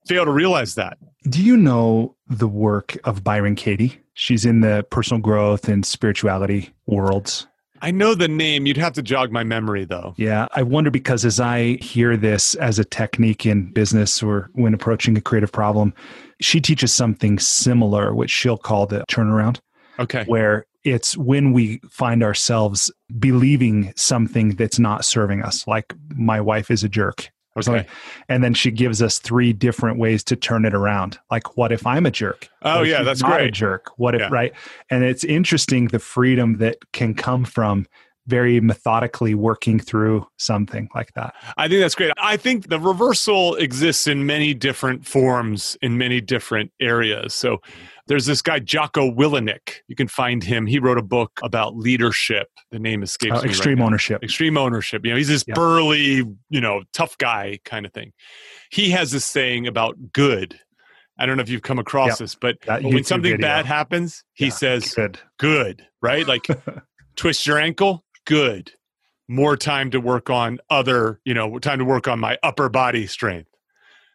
[0.07, 0.97] fail to realize that.
[1.23, 3.99] Do you know the work of Byron Katie?
[4.13, 7.47] She's in the personal growth and spirituality worlds.
[7.81, 8.65] I know the name.
[8.65, 10.13] You'd have to jog my memory, though.
[10.17, 10.47] Yeah.
[10.53, 15.17] I wonder because as I hear this as a technique in business or when approaching
[15.17, 15.93] a creative problem,
[16.41, 19.59] she teaches something similar, which she'll call the turnaround.
[19.99, 20.23] Okay.
[20.25, 26.71] Where it's when we find ourselves believing something that's not serving us, like my wife
[26.71, 27.29] is a jerk.
[27.67, 27.87] Okay.
[28.27, 31.19] And then she gives us three different ways to turn it around.
[31.31, 32.47] Like, what if I'm a jerk?
[32.61, 33.47] Oh, yeah, that's not great.
[33.47, 33.91] A jerk.
[33.97, 34.29] What if, yeah.
[34.31, 34.53] right?
[34.89, 37.87] And it's interesting the freedom that can come from
[38.27, 41.33] very methodically working through something like that.
[41.57, 42.11] I think that's great.
[42.17, 47.33] I think the reversal exists in many different forms in many different areas.
[47.33, 47.59] So
[48.09, 49.75] there's this guy Jocko Willink.
[49.87, 50.65] You can find him.
[50.65, 52.49] He wrote a book about leadership.
[52.71, 53.49] The name escapes uh, me.
[53.49, 54.23] Extreme right ownership.
[54.23, 55.05] Extreme ownership.
[55.05, 55.53] You know, he's this yeah.
[55.53, 58.11] burly, you know, tough guy kind of thing.
[58.71, 60.59] He has this saying about good.
[61.19, 62.17] I don't know if you've come across yep.
[62.17, 63.47] this, but, but when something video.
[63.47, 65.19] bad happens, he yeah, says good.
[65.37, 66.27] Good, right?
[66.27, 66.47] Like
[67.15, 68.71] twist your ankle, good.
[69.27, 73.05] More time to work on other, you know, time to work on my upper body
[73.05, 73.48] strength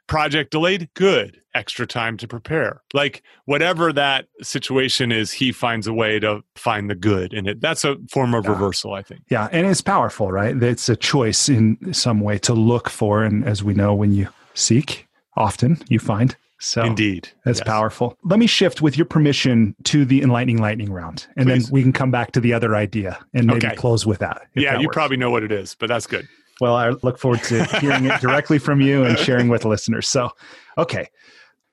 [0.06, 1.40] project delayed good.
[1.54, 2.82] Extra time to prepare.
[2.92, 7.60] Like whatever that situation is he finds a way to find the good in it.
[7.60, 8.52] That's a form of yeah.
[8.52, 9.22] reversal i think.
[9.30, 10.60] Yeah and it's powerful right?
[10.62, 14.28] It's a choice in some way to look for and as we know when you
[14.54, 16.36] seek often you find.
[16.58, 17.66] So indeed that's yes.
[17.66, 18.18] powerful.
[18.24, 21.66] Let me shift with your permission to the enlightening lightning round and Please.
[21.66, 23.76] then we can come back to the other idea and maybe okay.
[23.76, 26.26] close with that yeah that you probably know what it is but that's good
[26.60, 30.08] well, I look forward to hearing it directly from you and sharing with listeners.
[30.08, 30.30] So,
[30.78, 31.08] okay.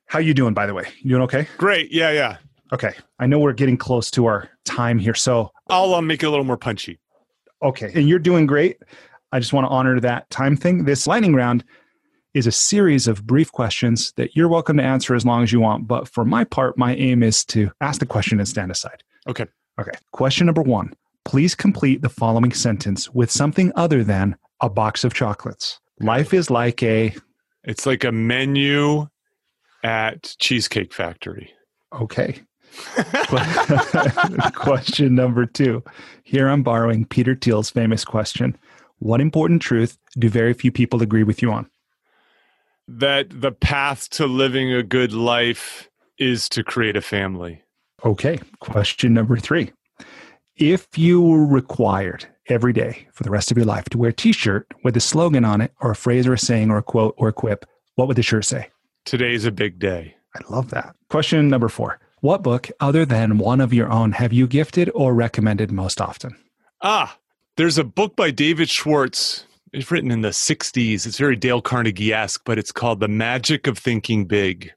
[0.06, 0.88] How you doing by the way?
[1.02, 1.48] You doing okay?
[1.58, 1.92] Great.
[1.92, 2.38] Yeah, yeah.
[2.74, 2.94] Okay.
[3.20, 5.14] I know we're getting close to our time here.
[5.14, 7.00] So, I'll um, make it a little more punchy.
[7.64, 7.92] Okay.
[7.94, 8.78] And you're doing great.
[9.32, 10.86] I just want to honor that time thing.
[10.86, 11.64] This lightning round
[12.34, 15.60] is a series of brief questions that you're welcome to answer as long as you
[15.60, 15.88] want.
[15.88, 19.04] But for my part, my aim is to ask the question and stand aside.
[19.28, 19.46] Okay.
[19.80, 19.92] Okay.
[20.12, 25.14] Question number one Please complete the following sentence with something other than a box of
[25.14, 25.80] chocolates.
[26.00, 27.14] Life is like a.
[27.64, 29.08] It's like a menu
[29.84, 31.52] at Cheesecake Factory.
[31.94, 32.42] Okay.
[34.56, 35.84] question number two.
[36.24, 38.58] Here I'm borrowing Peter Thiel's famous question
[39.00, 41.70] What important truth do very few people agree with you on?
[42.88, 47.64] That the path to living a good life is to create a family.
[48.04, 48.40] Okay.
[48.60, 49.72] Question number three.
[50.58, 54.14] If you were required every day for the rest of your life to wear a
[54.14, 57.16] t-shirt with a slogan on it or a phrase or a saying or a quote
[57.18, 58.70] or a quip, what would the shirt say?
[59.06, 60.16] Today's a big day.
[60.36, 60.96] I love that.
[61.10, 62.00] Question number four.
[62.20, 66.36] What book, other than one of your own, have you gifted or recommended most often?
[66.82, 67.18] Ah,
[67.58, 69.46] there's a book by David Schwartz.
[69.74, 71.06] It's written in the 60s.
[71.08, 74.72] It's very Dale Carnegie esque, but it's called The Magic of Thinking Big.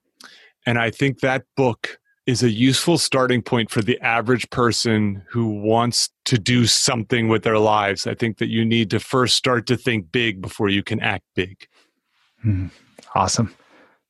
[0.64, 5.46] And I think that book is a useful starting point for the average person who
[5.46, 8.06] wants to do something with their lives.
[8.06, 11.24] I think that you need to first start to think big before you can act
[11.34, 11.68] big.
[12.44, 12.70] Mm,
[13.14, 13.54] awesome.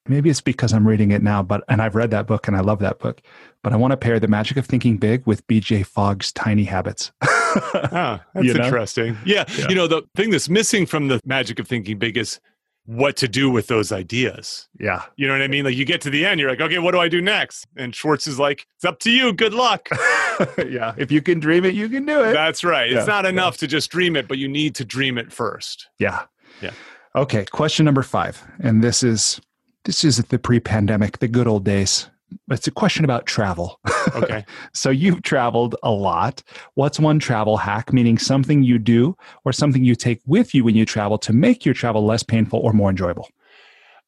[0.07, 2.61] Maybe it's because I'm reading it now, but and I've read that book and I
[2.61, 3.23] love that book.
[3.63, 7.11] But I want to pair the magic of thinking big with BJ Fogg's tiny habits.
[7.23, 8.65] ah, that's you know?
[8.65, 9.17] interesting.
[9.25, 9.69] Yeah, yeah.
[9.71, 12.39] You know, the thing that's missing from the magic of thinking big is
[12.87, 14.69] what to do with those ideas.
[14.79, 15.03] Yeah.
[15.17, 15.65] You know what I mean?
[15.65, 17.67] Like you get to the end, you're like, okay, what do I do next?
[17.77, 19.33] And Schwartz is like, it's up to you.
[19.33, 19.89] Good luck.
[20.69, 20.95] yeah.
[20.99, 22.33] If you can dream it, you can do it.
[22.33, 22.91] That's right.
[22.91, 22.99] Yeah.
[22.99, 23.61] It's not enough yeah.
[23.61, 25.89] to just dream it, but you need to dream it first.
[25.99, 26.25] Yeah.
[26.61, 26.73] Yeah.
[27.17, 27.47] Okay.
[27.47, 28.43] Question number five.
[28.61, 29.41] And this is
[29.85, 32.09] this is the pre-pandemic, the good old days
[32.51, 33.81] it's a question about travel.
[34.15, 34.45] Okay.
[34.73, 36.43] so you've traveled a lot.
[36.75, 40.75] What's one travel hack, meaning something you do or something you take with you when
[40.75, 43.29] you travel to make your travel less painful or more enjoyable?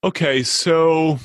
[0.05, 0.43] Okay.
[0.43, 1.19] So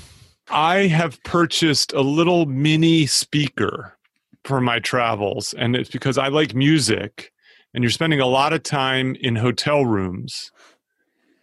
[0.50, 3.98] I have purchased a little mini speaker
[4.44, 7.32] for my travels, and it's because I like music,
[7.74, 10.52] and you're spending a lot of time in hotel rooms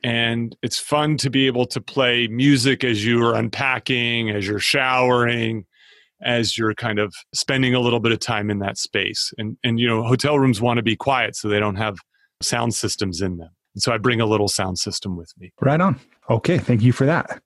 [0.08, 5.66] and it's fun to be able to play music as you're unpacking as you're showering
[6.22, 9.32] as you're kind of spending a little bit of time in that space.
[9.38, 11.98] And and you know hotel rooms want to be quiet so they don't have
[12.40, 13.50] sound systems in them.
[13.74, 15.52] And so i bring a little sound system with me.
[15.60, 16.00] Right on.
[16.30, 17.42] Okay thank you for that.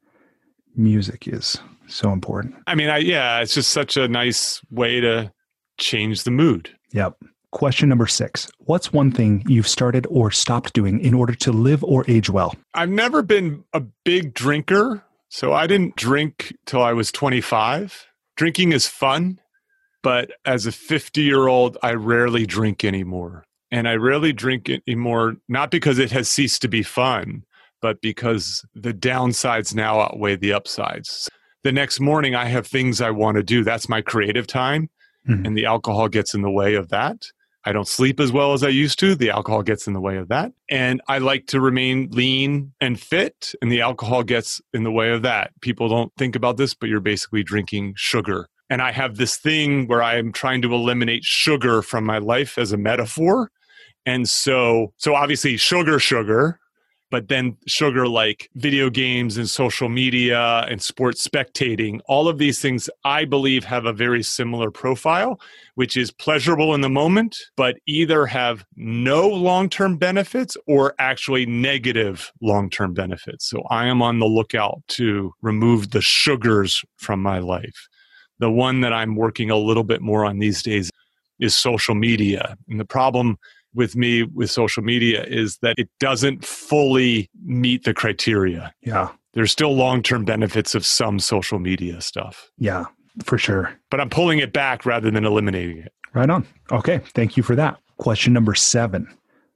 [0.77, 1.59] Music is
[1.89, 2.55] so important.
[2.67, 5.33] I mean i yeah it's just such a nice way to
[5.79, 6.71] change the mood.
[6.93, 7.17] Yep.
[7.53, 11.85] Question number six What's one thing you've started or stopped doing in order to live
[11.85, 12.55] or age well?
[12.75, 15.05] I've never been a big drinker.
[15.29, 18.07] So I didn't drink till I was 25.
[18.37, 19.41] Drinking is fun,
[20.03, 23.45] but as a 50 year old, I rarely drink anymore.
[23.71, 27.45] And I rarely drink anymore, not because it has ceased to be fun,
[27.81, 31.31] but because the downsides now outweigh the upsides.
[31.65, 33.65] The next morning, I have things I want to do.
[33.65, 34.91] That's my creative time.
[35.29, 35.47] Mm-hmm.
[35.47, 37.27] And the alcohol gets in the way of that.
[37.65, 39.15] I don't sleep as well as I used to.
[39.15, 40.53] The alcohol gets in the way of that.
[40.69, 45.11] And I like to remain lean and fit, and the alcohol gets in the way
[45.11, 45.53] of that.
[45.61, 48.49] People don't think about this, but you're basically drinking sugar.
[48.69, 52.59] And I have this thing where I am trying to eliminate sugar from my life
[52.59, 53.51] as a metaphor.
[54.07, 56.59] And so, so obviously, sugar, sugar,
[57.13, 62.59] but then sugar like video games and social media and sports spectating, all of these
[62.59, 65.39] things I believe have a very similar profile,
[65.75, 71.45] which is pleasurable in the moment, but either have no long term benefits or actually
[71.45, 73.47] negative long term benefits.
[73.47, 77.89] So I am on the lookout to remove the sugars from my life.
[78.39, 80.91] The one that I'm working a little bit more on these days
[81.41, 82.57] is social media.
[82.71, 83.37] And the problem
[83.75, 88.75] with me with social media is that it doesn't fully meet the criteria.
[88.83, 89.11] Yeah.
[89.35, 92.51] There's still long term benefits of some social media stuff.
[92.59, 92.85] Yeah,
[93.25, 93.73] for sure.
[93.91, 95.93] But I'm pulling it back rather than eliminating it.
[96.14, 96.47] Right on.
[96.70, 97.01] Okay.
[97.14, 97.79] Thank you for that.
[97.97, 99.09] Question number seven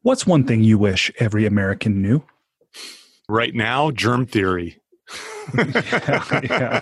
[0.02, 2.22] What's one thing you wish every American knew?
[3.28, 4.80] Right now, germ theory.
[5.58, 6.80] yeah,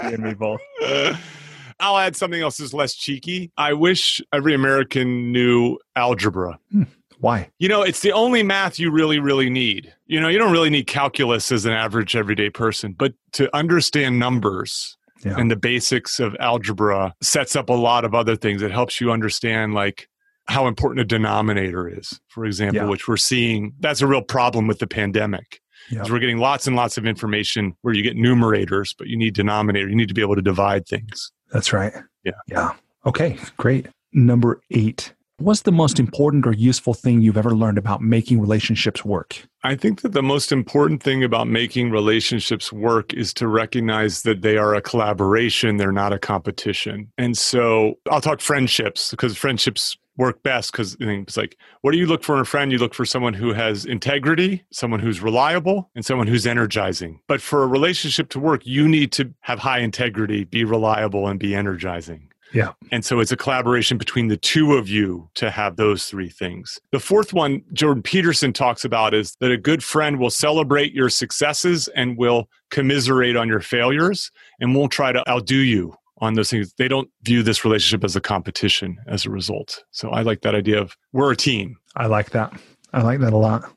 [0.00, 0.16] yeah.
[0.18, 0.60] me both.
[1.84, 3.52] I'll add something else that's less cheeky.
[3.58, 6.58] I wish every American knew algebra.
[6.72, 6.84] Hmm.
[7.18, 7.50] Why?
[7.58, 9.92] You know, it's the only math you really, really need.
[10.06, 14.18] You know, you don't really need calculus as an average everyday person, but to understand
[14.18, 15.36] numbers yeah.
[15.38, 18.62] and the basics of algebra sets up a lot of other things.
[18.62, 20.08] It helps you understand, like,
[20.46, 22.88] how important a denominator is, for example, yeah.
[22.88, 23.74] which we're seeing.
[23.80, 25.60] That's a real problem with the pandemic.
[25.90, 26.02] Yeah.
[26.08, 29.88] We're getting lots and lots of information where you get numerators, but you need denominator.
[29.88, 31.30] You need to be able to divide things.
[31.54, 31.94] That's right.
[32.24, 32.32] Yeah.
[32.48, 32.72] Yeah.
[33.06, 33.86] Okay, great.
[34.12, 35.14] Number eight.
[35.38, 39.46] What's the most important or useful thing you've ever learned about making relationships work?
[39.62, 44.42] I think that the most important thing about making relationships work is to recognize that
[44.42, 47.12] they are a collaboration, they're not a competition.
[47.18, 52.06] And so I'll talk friendships because friendships work best because it's like what do you
[52.06, 55.90] look for in a friend you look for someone who has integrity someone who's reliable
[55.94, 59.80] and someone who's energizing but for a relationship to work you need to have high
[59.80, 62.72] integrity be reliable and be energizing yeah.
[62.92, 66.78] And so it's a collaboration between the two of you to have those three things.
[66.92, 71.10] The fourth one Jordan Peterson talks about is that a good friend will celebrate your
[71.10, 76.50] successes and will commiserate on your failures and won't try to outdo you on those
[76.50, 76.72] things.
[76.78, 79.84] They don't view this relationship as a competition as a result.
[79.90, 81.76] So I like that idea of we're a team.
[81.96, 82.52] I like that.
[82.92, 83.70] I like that a lot.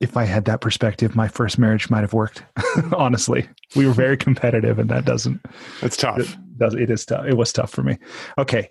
[0.00, 2.42] If I had that perspective, my first marriage might have worked.
[2.92, 5.40] Honestly, we were very competitive, and that doesn't.
[5.80, 6.18] It's tough.
[6.18, 7.24] It, does, it is tough.
[7.26, 7.96] It was tough for me.
[8.36, 8.68] Okay,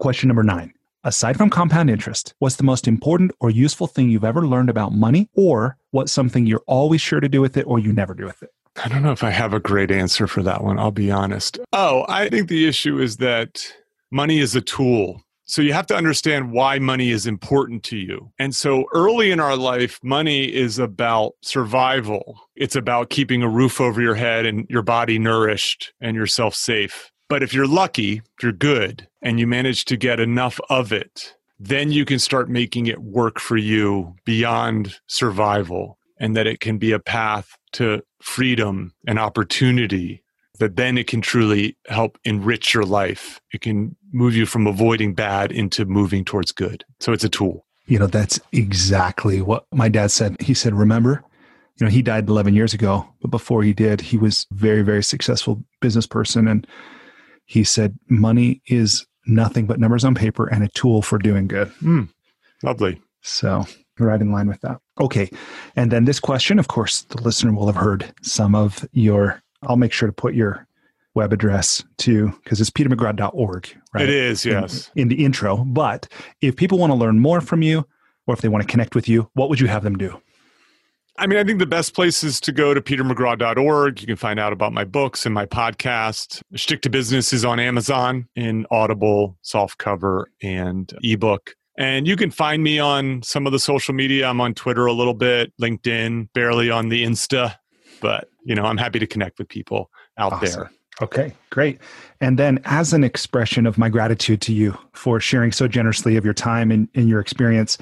[0.00, 0.72] question number nine.
[1.04, 4.92] Aside from compound interest, what's the most important or useful thing you've ever learned about
[4.92, 8.24] money, or what's something you're always sure to do with it, or you never do
[8.24, 8.50] with it?
[8.82, 10.78] I don't know if I have a great answer for that one.
[10.78, 11.58] I'll be honest.
[11.72, 13.72] Oh, I think the issue is that
[14.10, 15.22] money is a tool.
[15.48, 18.32] So you have to understand why money is important to you.
[18.38, 22.40] And so early in our life, money is about survival.
[22.56, 27.12] It's about keeping a roof over your head and your body nourished and yourself safe.
[27.28, 31.34] But if you're lucky, if you're good, and you manage to get enough of it,
[31.58, 36.78] then you can start making it work for you beyond survival and that it can
[36.78, 40.22] be a path to freedom and opportunity
[40.58, 43.40] that then it can truly help enrich your life.
[43.52, 46.84] It can move you from avoiding bad into moving towards good.
[47.00, 47.66] So it's a tool.
[47.86, 50.40] You know, that's exactly what my dad said.
[50.40, 51.22] He said, Remember,
[51.78, 55.02] you know, he died 11 years ago, but before he did, he was very, very
[55.02, 56.48] successful business person.
[56.48, 56.66] And
[57.44, 61.70] he said, Money is nothing but numbers on paper and a tool for doing good.
[61.82, 62.08] Mm,
[62.62, 63.00] lovely.
[63.20, 63.66] So
[64.04, 64.80] right in line with that.
[65.00, 65.30] Okay.
[65.74, 69.76] And then this question, of course, the listener will have heard some of your, I'll
[69.76, 70.66] make sure to put your
[71.14, 74.02] web address too, because it's petermcgraw.org, right?
[74.02, 74.90] It is, yes.
[74.94, 75.64] In, in, the intro.
[75.64, 76.08] But
[76.40, 77.86] if people want to learn more from you
[78.26, 80.20] or if they want to connect with you, what would you have them do?
[81.18, 84.00] I mean, I think the best place is to go to petermcgraw.org.
[84.02, 86.42] You can find out about my books and my podcast.
[86.54, 91.54] Shtick to Business is on Amazon in Audible, softcover, and ebook.
[91.78, 94.28] And you can find me on some of the social media.
[94.28, 97.56] I'm on Twitter a little bit, LinkedIn, barely on the Insta,
[98.00, 100.60] but you know, I'm happy to connect with people out awesome.
[100.60, 100.70] there.
[101.02, 101.78] Okay, great.
[102.22, 106.24] And then, as an expression of my gratitude to you for sharing so generously of
[106.24, 107.76] your time and, and your experience,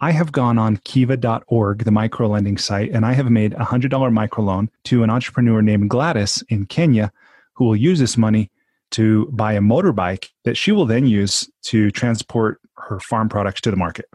[0.00, 3.88] I have gone on kiva.org, the micro lending site, and I have made a $100
[3.88, 7.10] microloan to an entrepreneur named Gladys in Kenya
[7.54, 8.50] who will use this money
[8.90, 13.70] to buy a motorbike that she will then use to transport her farm products to
[13.70, 14.06] the market.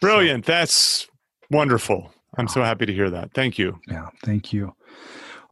[0.00, 0.44] Brilliant.
[0.44, 1.08] That's
[1.50, 2.12] wonderful.
[2.36, 3.32] I'm so happy to hear that.
[3.32, 3.80] Thank you.
[3.88, 4.74] Yeah, thank you.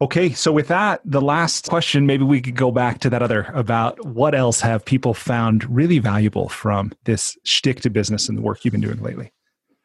[0.01, 3.49] Okay, so with that, the last question, maybe we could go back to that other
[3.53, 8.41] about what else have people found really valuable from this shtick to business and the
[8.41, 9.31] work you've been doing lately?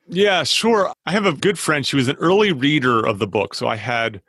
[0.09, 0.93] Yeah, sure.
[1.07, 1.87] I have a good friend.
[1.87, 3.55] She was an early reader of the book.
[3.55, 4.21] So I had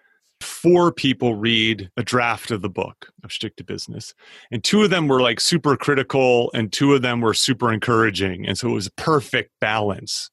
[0.44, 4.14] four people read a draft of the book of Shtick to Business.
[4.52, 8.46] And two of them were like super critical and two of them were super encouraging.
[8.48, 10.30] And so it was a perfect balance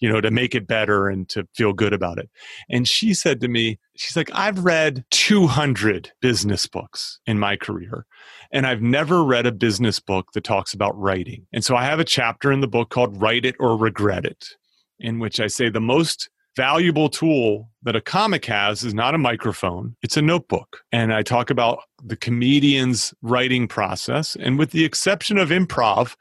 [0.00, 2.30] you know, to make it better and to feel good about it.
[2.70, 8.06] And she said to me, she's like, I've read 200 business books in my career,
[8.52, 11.46] and I've never read a business book that talks about writing.
[11.52, 14.46] And so I have a chapter in the book called Write It or Regret It,
[14.98, 19.18] in which I say the most valuable tool that a comic has is not a
[19.18, 20.82] microphone, it's a notebook.
[20.92, 24.36] And I talk about the comedian's writing process.
[24.36, 26.16] And with the exception of improv,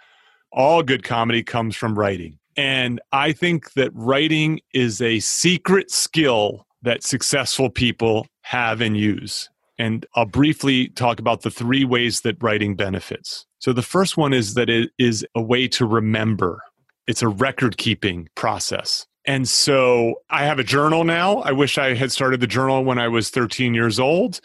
[0.52, 2.38] all good comedy comes from writing.
[2.56, 9.50] And I think that writing is a secret skill that successful people have and use.
[9.78, 13.46] And I'll briefly talk about the three ways that writing benefits.
[13.60, 16.62] So the first one is that it is a way to remember.
[17.06, 19.06] It's a record keeping process.
[19.28, 21.40] And so I have a journal now.
[21.40, 24.42] I wish I had started the journal when I was 13 years old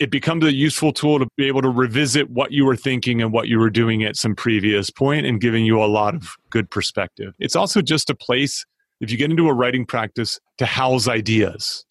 [0.00, 3.32] it becomes a useful tool to be able to revisit what you were thinking and
[3.32, 6.70] what you were doing at some previous point and giving you a lot of good
[6.70, 7.34] perspective.
[7.38, 8.64] It's also just a place,
[9.00, 11.84] if you get into a writing practice, to house ideas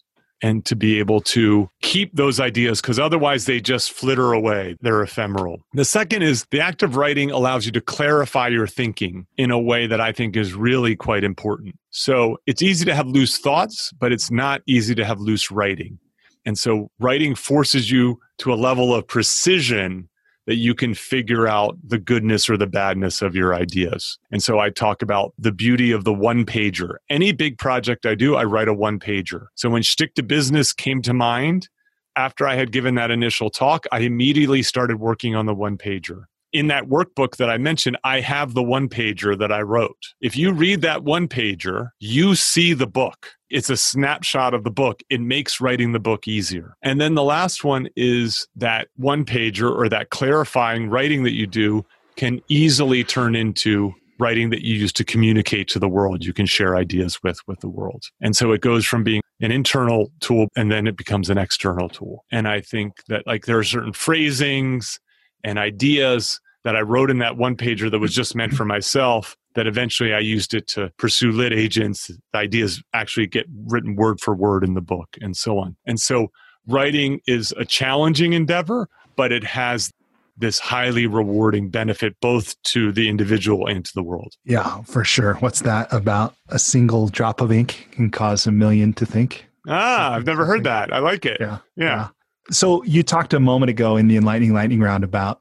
[0.44, 4.76] and to be able to keep those ideas because otherwise they just flitter away.
[4.82, 5.62] They're ephemeral.
[5.72, 9.58] The second is the act of writing allows you to clarify your thinking in a
[9.58, 11.76] way that I think is really quite important.
[11.88, 15.98] So it's easy to have loose thoughts, but it's not easy to have loose writing.
[16.44, 20.10] And so writing forces you to a level of precision
[20.46, 24.18] that you can figure out the goodness or the badness of your ideas.
[24.30, 26.96] And so I talk about the beauty of the one pager.
[27.08, 29.46] Any big project I do, I write a one pager.
[29.54, 31.68] So when Shtick to Business came to mind,
[32.16, 36.24] after I had given that initial talk, I immediately started working on the one pager
[36.54, 40.14] in that workbook that I mentioned, I have the one pager that I wrote.
[40.20, 43.32] If you read that one pager, you see the book.
[43.54, 45.02] It's a snapshot of the book.
[45.10, 46.76] It makes writing the book easier.
[46.82, 51.46] And then the last one is that one pager or that clarifying writing that you
[51.46, 51.84] do
[52.16, 56.46] can easily turn into writing that you use to communicate to the world you can
[56.46, 60.46] share ideas with with the world and so it goes from being an internal tool
[60.56, 63.92] and then it becomes an external tool and i think that like there are certain
[63.92, 65.00] phrasings
[65.42, 69.36] and ideas that I wrote in that one pager that was just meant for myself
[69.54, 72.10] that eventually I used it to pursue lit agents.
[72.32, 75.76] The ideas actually get written word for word in the book and so on.
[75.86, 76.28] And so
[76.66, 79.90] writing is a challenging endeavor, but it has
[80.36, 84.34] this highly rewarding benefit both to the individual and to the world.
[84.44, 85.34] Yeah, for sure.
[85.34, 86.34] What's that about?
[86.48, 89.46] A single drop of ink can cause a million to think.
[89.68, 90.92] Ah, I've never heard that.
[90.92, 91.38] I like it.
[91.40, 91.58] Yeah.
[91.76, 91.84] Yeah.
[91.84, 92.08] yeah.
[92.50, 95.40] So you talked a moment ago in the enlightening lightning round about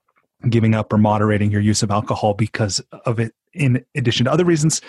[0.50, 4.46] giving up or moderating your use of alcohol because of it in addition to other
[4.46, 4.82] reasons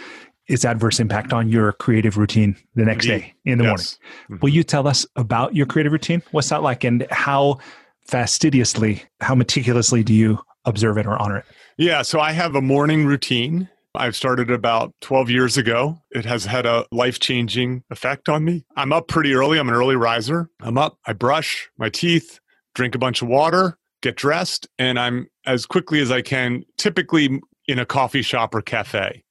[0.47, 3.21] its adverse impact on your creative routine the next Indeed.
[3.21, 3.71] day in the yes.
[3.71, 3.85] morning
[4.25, 4.37] mm-hmm.
[4.43, 7.59] will you tell us about your creative routine what's that like and how
[8.07, 11.45] fastidiously how meticulously do you observe it or honor it
[11.79, 16.03] yeah so i have a morning routine I've started about 12 years ago.
[16.11, 18.65] It has had a life changing effect on me.
[18.77, 19.57] I'm up pretty early.
[19.57, 20.51] I'm an early riser.
[20.61, 22.41] I'm up, I brush my teeth,
[22.75, 27.41] drink a bunch of water, get dressed, and I'm as quickly as I can, typically
[27.67, 29.25] in a coffee shop or cafe.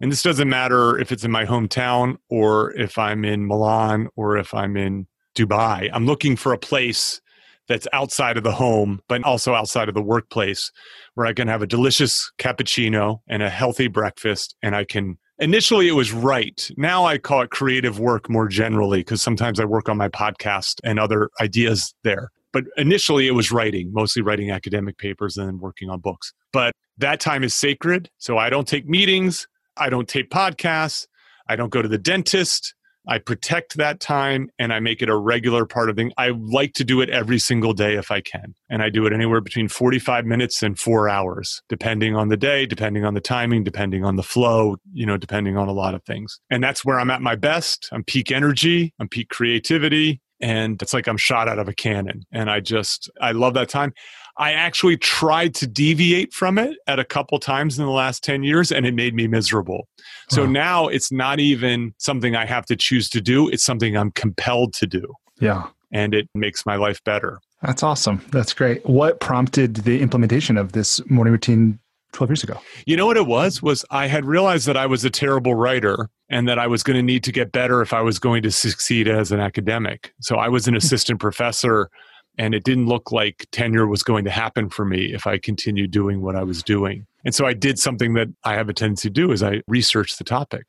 [0.00, 4.38] And this doesn't matter if it's in my hometown or if I'm in Milan or
[4.38, 5.90] if I'm in Dubai.
[5.92, 7.20] I'm looking for a place
[7.68, 10.70] that's outside of the home, but also outside of the workplace
[11.14, 14.54] where I can have a delicious cappuccino and a healthy breakfast.
[14.62, 16.70] And I can, initially, it was right.
[16.76, 20.76] Now I call it creative work more generally because sometimes I work on my podcast
[20.84, 25.58] and other ideas there but initially it was writing, mostly writing academic papers and then
[25.58, 26.32] working on books.
[26.52, 28.10] But that time is sacred.
[28.18, 29.46] So I don't take meetings,
[29.76, 31.06] I don't tape podcasts,
[31.48, 32.74] I don't go to the dentist.
[33.08, 36.12] I protect that time and I make it a regular part of thing.
[36.18, 38.54] I like to do it every single day if I can.
[38.68, 42.66] And I do it anywhere between 45 minutes and 4 hours, depending on the day,
[42.66, 46.04] depending on the timing, depending on the flow, you know, depending on a lot of
[46.04, 46.38] things.
[46.50, 47.88] And that's where I'm at my best.
[47.90, 52.24] I'm peak energy, I'm peak creativity, and it's like I'm shot out of a cannon.
[52.32, 53.92] And I just, I love that time.
[54.36, 58.42] I actually tried to deviate from it at a couple times in the last 10
[58.42, 59.86] years and it made me miserable.
[60.30, 60.50] So wow.
[60.50, 64.72] now it's not even something I have to choose to do, it's something I'm compelled
[64.74, 65.12] to do.
[65.40, 65.66] Yeah.
[65.92, 67.40] And it makes my life better.
[67.62, 68.24] That's awesome.
[68.30, 68.84] That's great.
[68.86, 71.78] What prompted the implementation of this morning routine
[72.12, 72.60] 12 years ago?
[72.86, 73.62] You know what it was?
[73.62, 76.96] Was I had realized that I was a terrible writer and that I was going
[76.96, 80.12] to need to get better if I was going to succeed as an academic.
[80.20, 80.78] So I was an hmm.
[80.78, 81.90] assistant professor
[82.38, 85.90] and it didn't look like tenure was going to happen for me if I continued
[85.90, 87.06] doing what I was doing.
[87.24, 90.18] And so I did something that I have a tendency to do is I researched
[90.18, 90.64] the topic.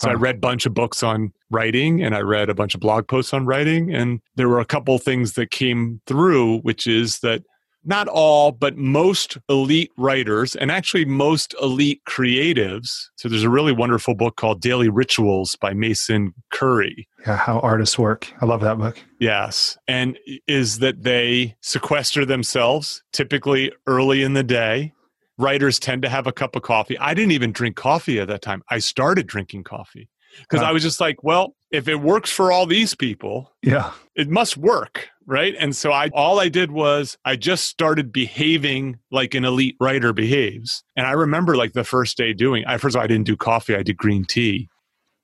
[0.00, 0.12] So huh.
[0.12, 3.06] I read a bunch of books on writing and I read a bunch of blog
[3.06, 7.42] posts on writing and there were a couple things that came through which is that
[7.84, 13.08] not all, but most elite writers and actually most elite creatives.
[13.16, 17.06] So there's a really wonderful book called Daily Rituals by Mason Currey.
[17.26, 18.32] Yeah, how artists work.
[18.40, 19.02] I love that book.
[19.18, 19.78] Yes.
[19.88, 24.92] And is that they sequester themselves typically early in the day.
[25.36, 26.96] Writers tend to have a cup of coffee.
[26.98, 28.62] I didn't even drink coffee at that time.
[28.70, 30.08] I started drinking coffee
[30.38, 30.68] because wow.
[30.68, 34.56] I was just like, well, if it works for all these people, yeah, it must
[34.56, 35.54] work, right?
[35.58, 40.12] And so I all I did was I just started behaving like an elite writer
[40.12, 40.84] behaves.
[40.96, 42.64] And I remember like the first day doing.
[42.66, 44.68] I first of all I didn't do coffee, I did green tea.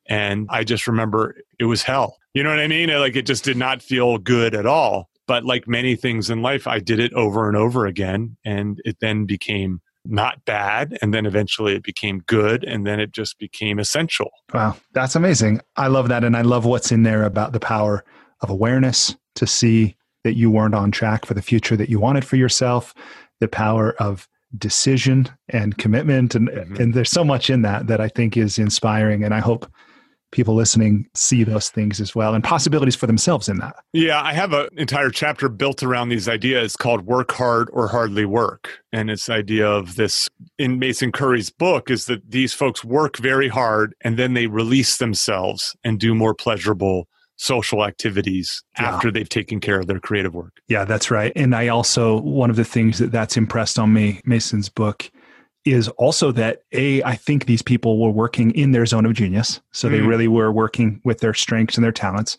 [0.08, 2.16] And I just remember it was hell.
[2.34, 2.90] You know what I mean?
[2.90, 5.08] Like it just did not feel good at all.
[5.26, 8.96] But like many things in life, I did it over and over again and it
[9.00, 13.78] then became not bad and then eventually it became good and then it just became
[13.78, 17.60] essential wow that's amazing i love that and i love what's in there about the
[17.60, 18.02] power
[18.42, 22.24] of awareness to see that you weren't on track for the future that you wanted
[22.24, 22.94] for yourself
[23.40, 24.28] the power of
[24.58, 26.76] decision and commitment and mm-hmm.
[26.76, 29.70] and there's so much in that that i think is inspiring and i hope
[30.32, 33.74] people listening see those things as well and possibilities for themselves in that.
[33.92, 38.24] Yeah, I have an entire chapter built around these ideas called Work Hard or Hardly
[38.24, 38.78] Work.
[38.92, 40.28] And it's the idea of this
[40.58, 44.98] in Mason Currey's book is that these folks work very hard and then they release
[44.98, 47.08] themselves and do more pleasurable
[47.40, 48.94] social activities yeah.
[48.94, 50.60] after they've taken care of their creative work.
[50.68, 51.32] Yeah, that's right.
[51.34, 55.10] And I also, one of the things that that's impressed on me, Mason's book,
[55.66, 59.60] is also that a i think these people were working in their zone of genius
[59.72, 59.90] so mm.
[59.90, 62.38] they really were working with their strengths and their talents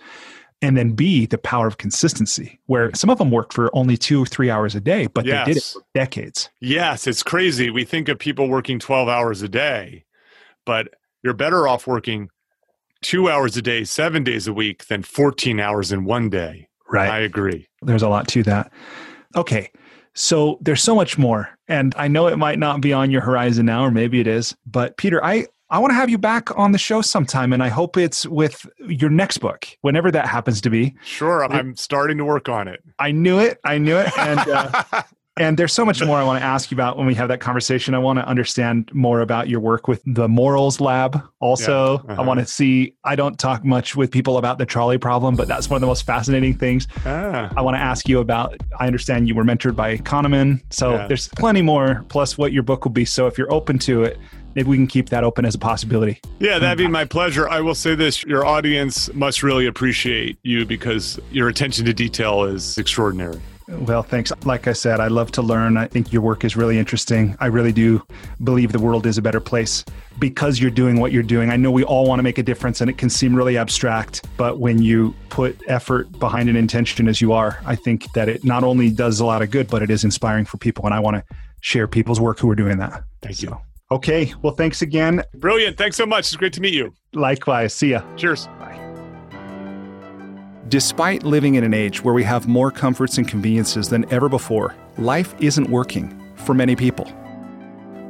[0.64, 4.24] and then b the power of consistency where some of them worked for only two
[4.24, 5.46] or three hours a day but yes.
[5.46, 9.44] they did it for decades yes it's crazy we think of people working 12 hours
[9.44, 10.04] a day
[10.66, 10.88] but
[11.22, 12.28] you're better off working
[13.02, 17.10] two hours a day seven days a week than 14 hours in one day right
[17.10, 18.72] i agree there's a lot to that
[19.36, 19.72] okay
[20.14, 21.50] so there's so much more.
[21.68, 24.56] And I know it might not be on your horizon now, or maybe it is.
[24.66, 27.54] But Peter, I, I want to have you back on the show sometime.
[27.54, 30.96] And I hope it's with your next book, whenever that happens to be.
[31.04, 31.46] Sure.
[31.46, 32.82] I'm starting to work on it.
[33.00, 33.60] I knew it.
[33.64, 34.18] I knew it.
[34.18, 34.84] And uh,
[35.42, 37.40] And there's so much more I want to ask you about when we have that
[37.40, 37.96] conversation.
[37.96, 41.20] I want to understand more about your work with the Morals Lab.
[41.40, 42.12] Also, yeah.
[42.12, 42.22] uh-huh.
[42.22, 45.48] I want to see, I don't talk much with people about the trolley problem, but
[45.48, 46.88] that's one of the most fascinating things.
[47.08, 47.52] Ah.
[47.58, 50.62] I want to ask you about, I understand you were mentored by Kahneman.
[50.70, 51.08] So yeah.
[51.08, 53.04] there's plenty more, plus what your book will be.
[53.04, 54.20] So if you're open to it,
[54.54, 56.22] maybe we can keep that open as a possibility.
[56.40, 57.50] Yeah, that'd be my pleasure.
[57.50, 62.44] I will say this your audience must really appreciate you because your attention to detail
[62.44, 63.42] is extraordinary.
[63.68, 64.32] Well, thanks.
[64.44, 65.78] Like I said, I love to learn.
[65.78, 67.36] I think your work is really interesting.
[67.40, 68.06] I really do
[68.44, 69.86] believe the world is a better place
[70.20, 71.50] because you're doing what you're doing.
[71.50, 74.28] I know we all want to make a difference and it can seem really abstract,
[74.38, 78.44] but when you put effort behind an intention as you are, I think that it
[78.44, 80.86] not only does a lot of good, but it is inspiring for people.
[80.86, 83.04] And I want to share people's work who are doing that.
[83.22, 83.58] Thank so, you.
[83.92, 84.34] Okay.
[84.42, 85.24] Well, thanks again.
[85.36, 85.78] Brilliant.
[85.78, 86.22] Thanks so much.
[86.28, 86.94] It's great to meet you.
[87.14, 87.74] Likewise.
[87.74, 88.02] See ya.
[88.16, 88.48] Cheers.
[88.60, 88.71] Bye.
[90.72, 94.74] Despite living in an age where we have more comforts and conveniences than ever before,
[94.98, 97.04] life isn't working for many people.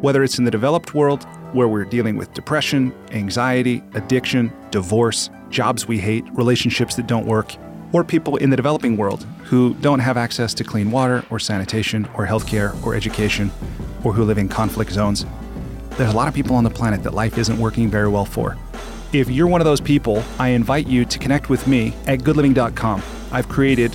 [0.02, 5.88] Whether it's in the developed world, where we're dealing with depression, anxiety, addiction, divorce, jobs
[5.88, 7.56] we hate, relationships that don't work,
[7.94, 12.08] or people in the developing world who don't have access to clean water or sanitation
[12.14, 13.50] or healthcare or education,
[14.04, 15.26] or who live in conflict zones,
[15.98, 18.56] there's a lot of people on the planet that life isn't working very well for.
[19.14, 23.04] If you're one of those people, I invite you to connect with me at goodliving.com.
[23.34, 23.94] I've created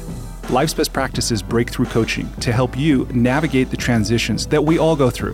[0.50, 5.08] Life's Best Practices Breakthrough Coaching to help you navigate the transitions that we all go
[5.08, 5.32] through.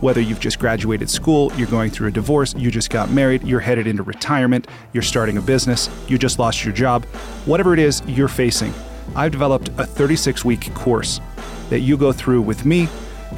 [0.00, 3.60] Whether you've just graduated school, you're going through a divorce, you just got married, you're
[3.60, 7.06] headed into retirement, you're starting a business, you just lost your job,
[7.46, 8.74] whatever it is you're facing,
[9.14, 11.22] I've developed a 36 week course
[11.70, 12.86] that you go through with me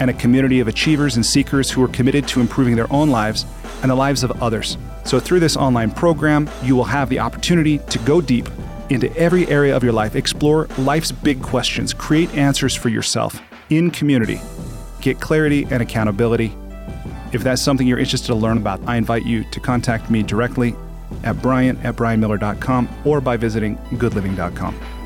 [0.00, 3.46] and a community of achievers and seekers who are committed to improving their own lives
[3.82, 4.76] and the lives of others.
[5.08, 8.46] So, through this online program, you will have the opportunity to go deep
[8.90, 10.14] into every area of your life.
[10.14, 11.94] Explore life's big questions.
[11.94, 13.40] Create answers for yourself
[13.70, 14.38] in community.
[15.00, 16.54] Get clarity and accountability.
[17.32, 20.76] If that's something you're interested to learn about, I invite you to contact me directly
[21.24, 24.97] at brian at brianmiller.com or by visiting goodliving.com.